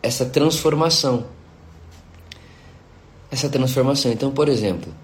[0.00, 1.26] essa transformação.
[3.28, 4.12] Essa transformação.
[4.12, 4.94] Então, por exemplo,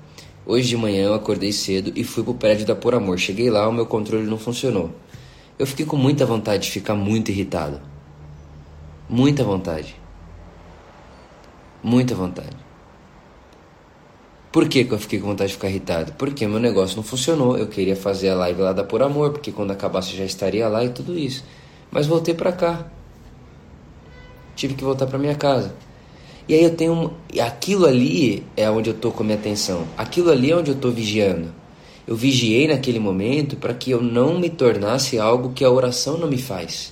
[0.46, 3.18] hoje de manhã eu acordei cedo e fui pro prédio da Por Amor.
[3.18, 4.92] Cheguei lá, o meu controle não funcionou.
[5.58, 7.80] Eu fiquei com muita vontade de ficar muito irritado.
[9.08, 9.96] Muita vontade.
[11.82, 12.67] Muita vontade.
[14.50, 16.12] Por que, que eu fiquei com vontade de ficar irritado?
[16.12, 17.58] Porque meu negócio não funcionou.
[17.58, 20.66] Eu queria fazer a live lá da Por Amor, porque quando acabasse eu já estaria
[20.68, 21.44] lá e tudo isso.
[21.90, 22.86] Mas voltei para cá.
[24.56, 25.74] Tive que voltar para minha casa.
[26.48, 27.12] E aí eu tenho.
[27.40, 29.86] Aquilo ali é onde eu tô com a minha atenção.
[29.96, 31.52] Aquilo ali é onde eu tô vigiando.
[32.06, 36.26] Eu vigiei naquele momento para que eu não me tornasse algo que a oração não
[36.26, 36.90] me faz.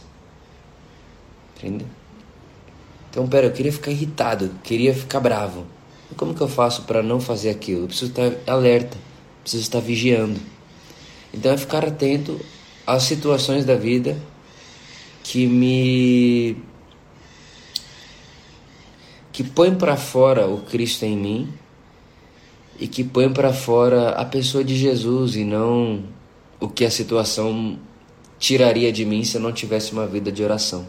[1.56, 1.86] Entendeu?
[3.08, 5.64] Então, pera, eu queria ficar irritado, queria ficar bravo.
[6.14, 7.82] Como que eu faço para não fazer aquilo?
[7.82, 8.96] Eu preciso estar alerta,
[9.42, 10.40] preciso estar vigiando.
[11.32, 12.40] Então é ficar atento
[12.86, 14.16] às situações da vida
[15.22, 16.56] que me
[19.32, 21.52] que põe para fora o Cristo em mim
[22.78, 26.04] e que põe para fora a pessoa de Jesus e não
[26.58, 27.78] o que a situação
[28.38, 30.86] tiraria de mim se eu não tivesse uma vida de oração.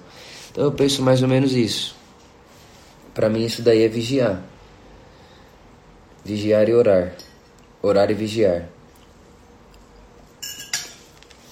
[0.52, 1.96] Então eu penso mais ou menos isso.
[3.14, 4.42] Para mim isso daí é vigiar.
[6.28, 7.16] Vigiar e orar.
[7.82, 8.68] Orar e vigiar.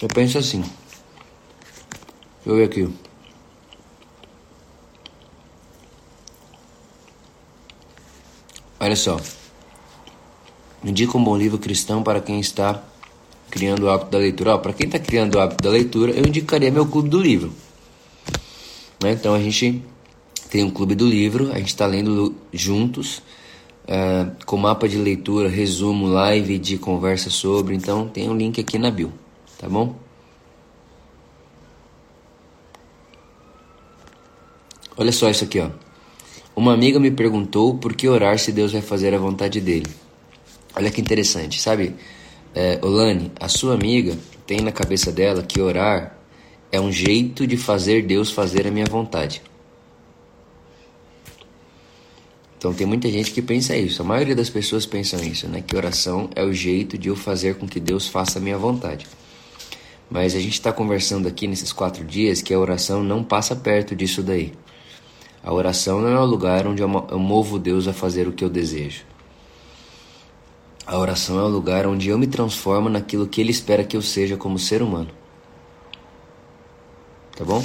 [0.02, 0.60] Eu penso assim.
[0.60, 0.74] Deixa
[2.46, 2.94] eu ver aqui.
[8.78, 9.18] Olha só.
[10.84, 12.84] Indica um bom livro cristão para quem está
[13.50, 14.58] criando o hábito da leitura.
[14.58, 17.54] Para quem está criando o hábito da leitura, eu indicaria meu clube do livro.
[19.02, 19.14] Né?
[19.14, 19.82] Então a gente
[20.50, 23.22] tem um clube do livro, a gente está lendo juntos,
[23.86, 27.76] uh, com mapa de leitura, resumo, live de conversa sobre.
[27.76, 29.12] Então tem um link aqui na bio,
[29.58, 29.96] tá bom?
[34.98, 35.70] Olha só isso aqui, ó.
[36.56, 39.88] Uma amiga me perguntou por que orar se Deus vai fazer a vontade dele.
[40.74, 41.96] Olha que interessante, sabe?
[42.54, 44.18] É, Olane, a sua amiga
[44.48, 46.18] tem na cabeça dela que orar
[46.72, 49.42] é um jeito de fazer Deus fazer a minha vontade.
[52.66, 54.02] Então tem muita gente que pensa isso.
[54.02, 55.62] A maioria das pessoas pensam isso, né?
[55.62, 59.06] Que oração é o jeito de eu fazer com que Deus faça a minha vontade.
[60.10, 63.96] Mas a gente está conversando aqui nesses quatro dias que a oração não passa perto
[63.96, 64.52] disso daí.
[65.44, 68.50] A oração não é o lugar onde eu movo Deus a fazer o que eu
[68.50, 69.04] desejo.
[70.88, 74.02] A oração é o lugar onde eu me transformo naquilo que Ele espera que eu
[74.02, 75.12] seja como ser humano.
[77.38, 77.64] Tá bom?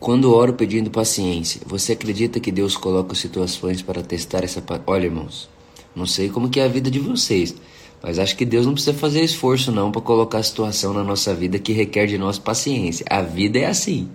[0.00, 4.62] Quando oro pedindo paciência, você acredita que Deus coloca situações para testar essa...
[4.86, 5.48] Olha, irmãos,
[5.94, 7.54] não sei como que é a vida de vocês,
[8.00, 11.34] mas acho que Deus não precisa fazer esforço não para colocar a situação na nossa
[11.34, 13.04] vida que requer de nós paciência.
[13.10, 14.08] A vida é assim.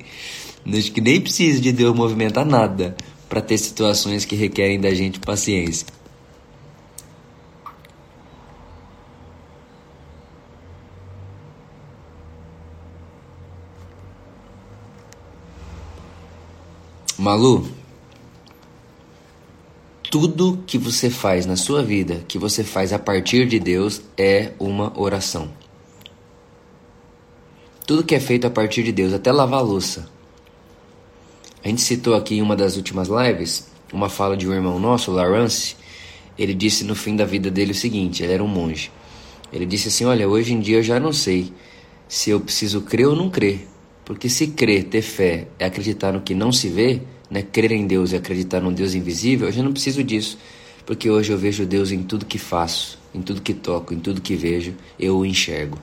[0.65, 2.95] Acho que nem precisa de Deus movimentar nada
[3.27, 5.85] para ter situações que requerem da gente paciência.
[17.23, 17.65] Malu,
[20.11, 24.51] tudo que você faz na sua vida, que você faz a partir de Deus, é
[24.59, 25.49] uma oração.
[27.87, 30.09] Tudo que é feito a partir de Deus, até lavar a louça.
[31.63, 35.09] A gente citou aqui em uma das últimas lives uma fala de um irmão nosso,
[35.09, 35.77] Lawrence.
[36.37, 38.91] Ele disse no fim da vida dele o seguinte: ele era um monge.
[39.49, 41.53] Ele disse assim: Olha, hoje em dia eu já não sei
[42.05, 43.72] se eu preciso crer ou não crer.
[44.05, 47.87] Porque se crer, ter fé, é acreditar no que não se vê, né, crer em
[47.87, 50.37] Deus e acreditar num Deus invisível, eu já não preciso disso,
[50.85, 54.21] porque hoje eu vejo Deus em tudo que faço, em tudo que toco, em tudo
[54.21, 55.79] que vejo, eu o enxergo.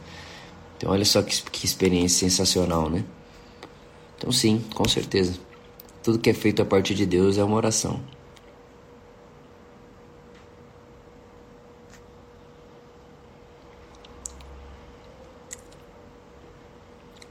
[0.76, 3.04] Então olha só que, que experiência sensacional, né?
[4.16, 5.34] Então sim, com certeza.
[6.02, 8.00] Tudo que é feito a partir de Deus é uma oração.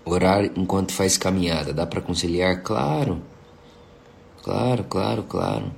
[0.10, 2.64] Orar enquanto faz caminhada, dá para conciliar?
[2.64, 3.22] Claro.
[4.42, 5.72] Claro, claro, claro.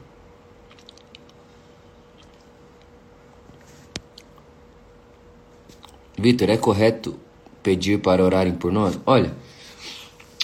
[6.17, 7.19] Vitor, é correto
[7.63, 8.97] pedir para orarem por nós?
[9.05, 9.35] Olha,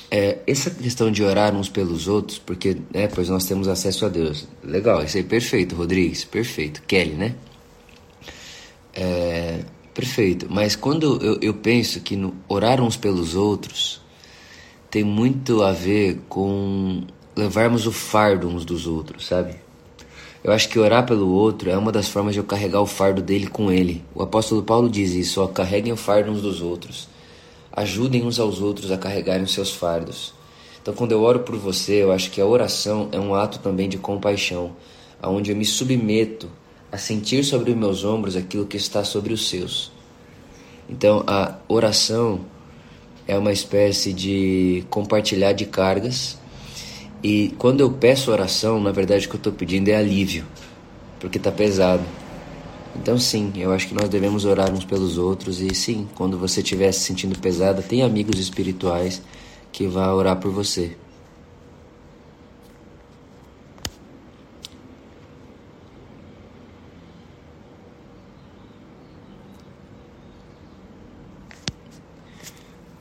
[0.10, 4.10] é, essa questão de orar uns pelos outros, porque, né, pois nós temos acesso a
[4.10, 4.48] Deus.
[4.64, 6.82] Legal, isso aí perfeito, Rodrigues, perfeito.
[6.84, 7.36] Kelly, né?
[8.94, 9.64] É,
[9.98, 10.46] perfeito.
[10.48, 14.00] Mas quando eu, eu penso que no orar uns pelos outros
[14.92, 17.02] tem muito a ver com
[17.36, 19.56] levarmos o fardo uns dos outros, sabe?
[20.44, 23.24] Eu acho que orar pelo outro é uma das formas de eu carregar o fardo
[23.24, 24.06] dele com ele.
[24.14, 27.10] O apóstolo Paulo diz isso: ó, carreguem o fardo uns dos outros.
[27.72, 30.32] Ajudem uns aos outros a carregarem os seus fardos.
[30.80, 33.90] Então, quando eu oro por você, eu acho que a oração é um ato também
[33.90, 34.76] de compaixão,
[35.20, 36.48] aonde eu me submeto
[36.92, 39.92] a sentir sobre os meus ombros aquilo que está sobre os seus.
[40.90, 42.42] Então, a oração
[43.28, 46.38] é uma espécie de compartilhar de cargas
[47.24, 50.46] e quando eu peço oração, na verdade o que eu estou pedindo é alívio,
[51.20, 52.04] porque está pesado.
[52.96, 56.62] Então sim, eu acho que nós devemos orar uns pelos outros e sim, quando você
[56.62, 59.22] estiver se sentindo pesada, tem amigos espirituais
[59.72, 60.96] que vão orar por você.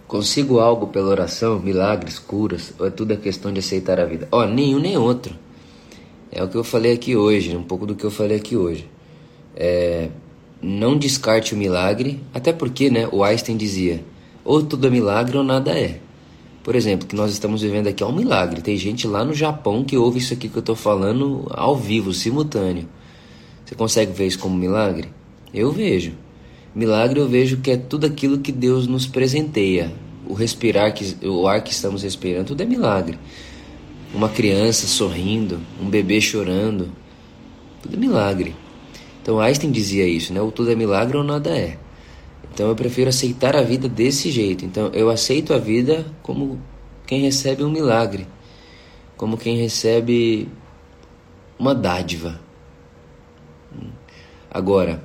[0.07, 4.29] Consigo algo pela oração, milagres, curas, ou é tudo a questão de aceitar a vida?
[4.31, 5.35] Ó, oh, nenhum nem outro.
[6.31, 8.89] É o que eu falei aqui hoje, um pouco do que eu falei aqui hoje.
[9.57, 10.09] É,
[10.63, 14.05] não descarte o milagre, até porque né, o Einstein dizia:
[14.45, 15.99] ou tudo é milagre ou nada é.
[16.63, 18.61] Por exemplo, que nós estamos vivendo aqui é um milagre.
[18.61, 22.13] Tem gente lá no Japão que ouve isso aqui que eu estou falando ao vivo,
[22.13, 22.89] simultâneo.
[23.65, 25.09] Você consegue ver isso como milagre?
[25.53, 26.13] Eu vejo.
[26.77, 29.91] Milagre eu vejo que é tudo aquilo que Deus nos presenteia.
[30.29, 33.19] O respirar, que, o ar que estamos respirando, tudo é milagre.
[34.13, 36.93] Uma criança sorrindo, um bebê chorando,
[37.81, 38.55] tudo é milagre.
[39.23, 40.43] Então Einstein dizia isso, né?
[40.43, 41.79] O tudo é milagre ou nada é.
[42.53, 44.63] Então eu prefiro aceitar a vida desse jeito.
[44.63, 46.61] Então eu aceito a vida como
[47.07, 48.27] quem recebe um milagre,
[49.17, 50.47] como quem recebe
[51.59, 52.39] uma dádiva.
[54.51, 55.03] Agora,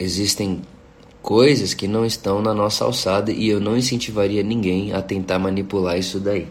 [0.00, 0.62] existem
[1.22, 5.98] coisas que não estão na nossa alçada e eu não incentivaria ninguém a tentar manipular
[5.98, 6.48] isso daí.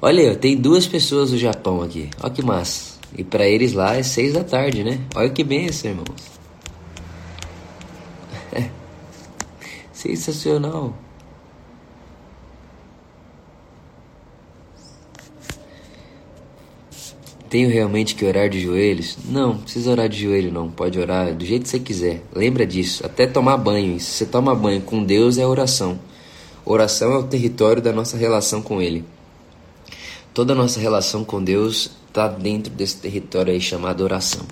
[0.00, 2.10] Olha, tem duas pessoas do Japão aqui.
[2.22, 2.98] Olha que massa.
[3.16, 5.00] E para eles lá é seis da tarde, né?
[5.14, 6.34] Olha que benção, irmãos.
[9.92, 10.94] Sensacional.
[17.54, 19.16] Tenho realmente que orar de joelhos?
[19.26, 20.68] Não, precisa orar de joelho não.
[20.68, 22.20] Pode orar do jeito que você quiser.
[22.34, 23.06] Lembra disso.
[23.06, 24.00] Até tomar banho.
[24.00, 25.96] Se você toma banho com Deus é oração.
[26.64, 29.04] Oração é o território da nossa relação com Ele.
[30.34, 34.44] Toda a nossa relação com Deus está dentro desse território aí chamado oração.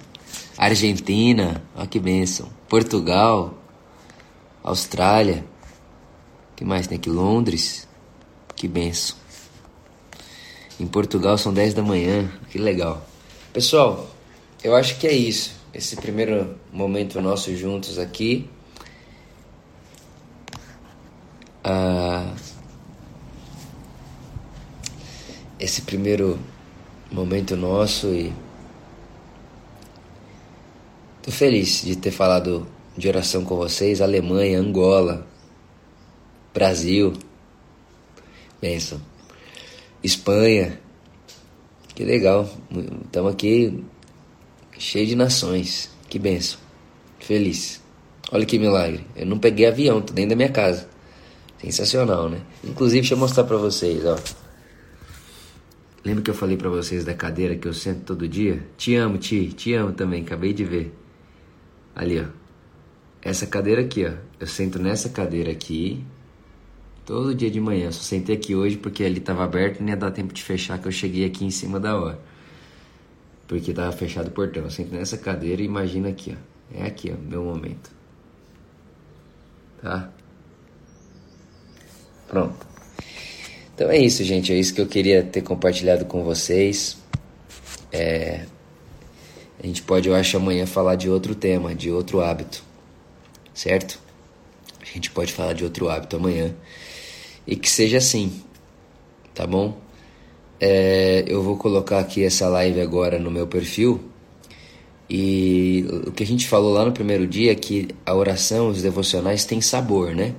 [0.57, 2.51] Argentina, olha que bênção.
[2.69, 3.53] Portugal,
[4.63, 5.45] Austrália,
[6.55, 7.11] que mais tem aqui?
[7.11, 7.89] Londres,
[8.55, 9.22] que benção.
[10.83, 13.07] Em Portugal são 10 da manhã, que legal.
[13.53, 14.11] Pessoal,
[14.65, 15.55] eu acho que é isso.
[15.73, 18.51] Esse primeiro momento nosso juntos aqui.
[21.63, 22.35] Ah,
[25.57, 26.37] esse primeiro
[27.13, 28.33] momento nosso e
[31.23, 32.67] tô feliz de ter falado
[32.99, 35.25] de oração com vocês, Alemanha, Angola,
[36.53, 37.13] Brasil,
[38.61, 39.01] benção,
[40.03, 40.81] Espanha,
[41.95, 42.49] que legal,
[43.05, 43.85] estamos aqui
[44.77, 46.59] cheio de nações, que benção,
[47.21, 47.81] feliz.
[48.33, 50.89] Olha que milagre, eu não peguei avião, tô dentro da minha casa,
[51.61, 52.41] sensacional, né?
[52.65, 54.19] Inclusive, deixa eu mostrar para vocês, ó.
[56.05, 58.67] Lembra que eu falei para vocês da cadeira que eu sento todo dia?
[58.77, 60.93] Te amo, Ti, te amo também, acabei de ver.
[61.95, 62.25] Ali, ó.
[63.23, 64.15] Essa cadeira aqui, ó.
[64.41, 66.05] Eu sento nessa cadeira aqui
[67.05, 67.91] todo dia de manhã.
[67.91, 70.79] Só sentei aqui hoje porque ali tava aberto e nem ia dar tempo de fechar,
[70.79, 72.21] que eu cheguei aqui em cima da hora.
[73.47, 74.65] Porque tava fechado o portão.
[74.65, 76.53] Eu nessa cadeira e imagina aqui, ó.
[76.79, 77.91] É aqui, ó, meu momento.
[79.83, 80.11] Tá?
[82.29, 82.67] Pronto.
[83.75, 84.53] Então é isso, gente.
[84.53, 86.97] É isso que eu queria ter compartilhado com vocês.
[87.93, 88.47] É...
[89.63, 92.65] A gente pode, eu acho, amanhã falar de outro tema, de outro hábito,
[93.55, 93.99] certo?
[94.81, 96.55] A gente pode falar de outro hábito amanhã.
[97.47, 98.43] E que seja assim,
[99.35, 99.79] tá bom?
[100.61, 101.25] É...
[101.27, 104.01] Eu vou colocar aqui essa live agora no meu perfil.
[105.09, 108.81] E o que a gente falou lá no primeiro dia é que a oração, os
[108.81, 110.35] devocionais têm sabor, né?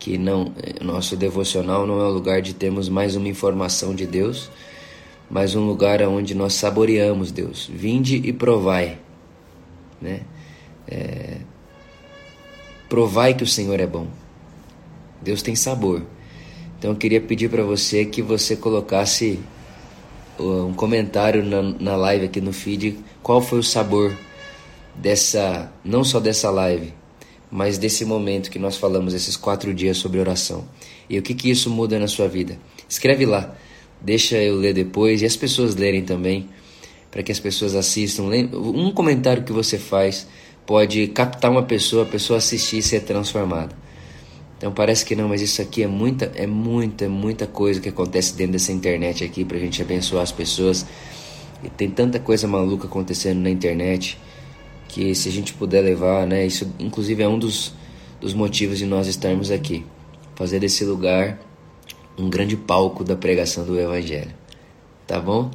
[0.00, 4.50] que não nosso devocional não é o lugar de termos mais uma informação de Deus,
[5.30, 7.70] mas um lugar onde nós saboreamos Deus.
[7.72, 8.98] Vinde e provai,
[10.00, 10.22] né?
[10.88, 11.36] É,
[12.88, 14.08] provai que o Senhor é bom.
[15.22, 16.02] Deus tem sabor.
[16.80, 19.38] Então eu queria pedir para você que você colocasse
[20.38, 24.16] um comentário na, na live aqui no feed, qual foi o sabor
[24.96, 26.94] dessa, não só dessa live,
[27.50, 30.66] mas desse momento que nós falamos esses quatro dias sobre oração.
[31.06, 32.58] E o que, que isso muda na sua vida?
[32.88, 33.54] Escreve lá,
[34.00, 36.48] deixa eu ler depois e as pessoas lerem também,
[37.10, 38.22] para que as pessoas assistam.
[38.54, 40.26] Um comentário que você faz
[40.64, 43.76] pode captar uma pessoa, a pessoa assistir e ser transformada.
[44.60, 48.36] Então parece que não, mas isso aqui é muita, é muita, muita coisa que acontece
[48.36, 50.84] dentro dessa internet aqui para a gente abençoar as pessoas.
[51.64, 54.18] E tem tanta coisa maluca acontecendo na internet
[54.86, 57.72] que se a gente puder levar, né, isso inclusive é um dos,
[58.20, 59.82] dos motivos de nós estarmos aqui,
[60.34, 61.40] fazer desse lugar
[62.18, 64.34] um grande palco da pregação do Evangelho.
[65.06, 65.50] Tá bom?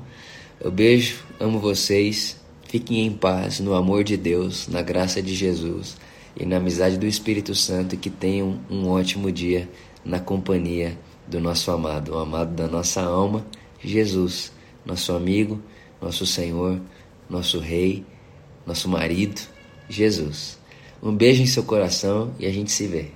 [0.59, 5.95] Eu beijo, amo vocês, fiquem em paz, no amor de Deus, na graça de Jesus
[6.35, 9.69] e na amizade do Espírito Santo, e que tenham um ótimo dia
[10.03, 13.45] na companhia do nosso amado, o amado da nossa alma,
[13.79, 14.51] Jesus,
[14.85, 15.61] nosso amigo,
[16.01, 16.79] nosso Senhor,
[17.29, 18.05] nosso Rei
[18.65, 19.41] nosso marido,
[19.87, 20.57] Jesus.
[21.01, 23.11] Um beijo em seu coração e a gente se vê.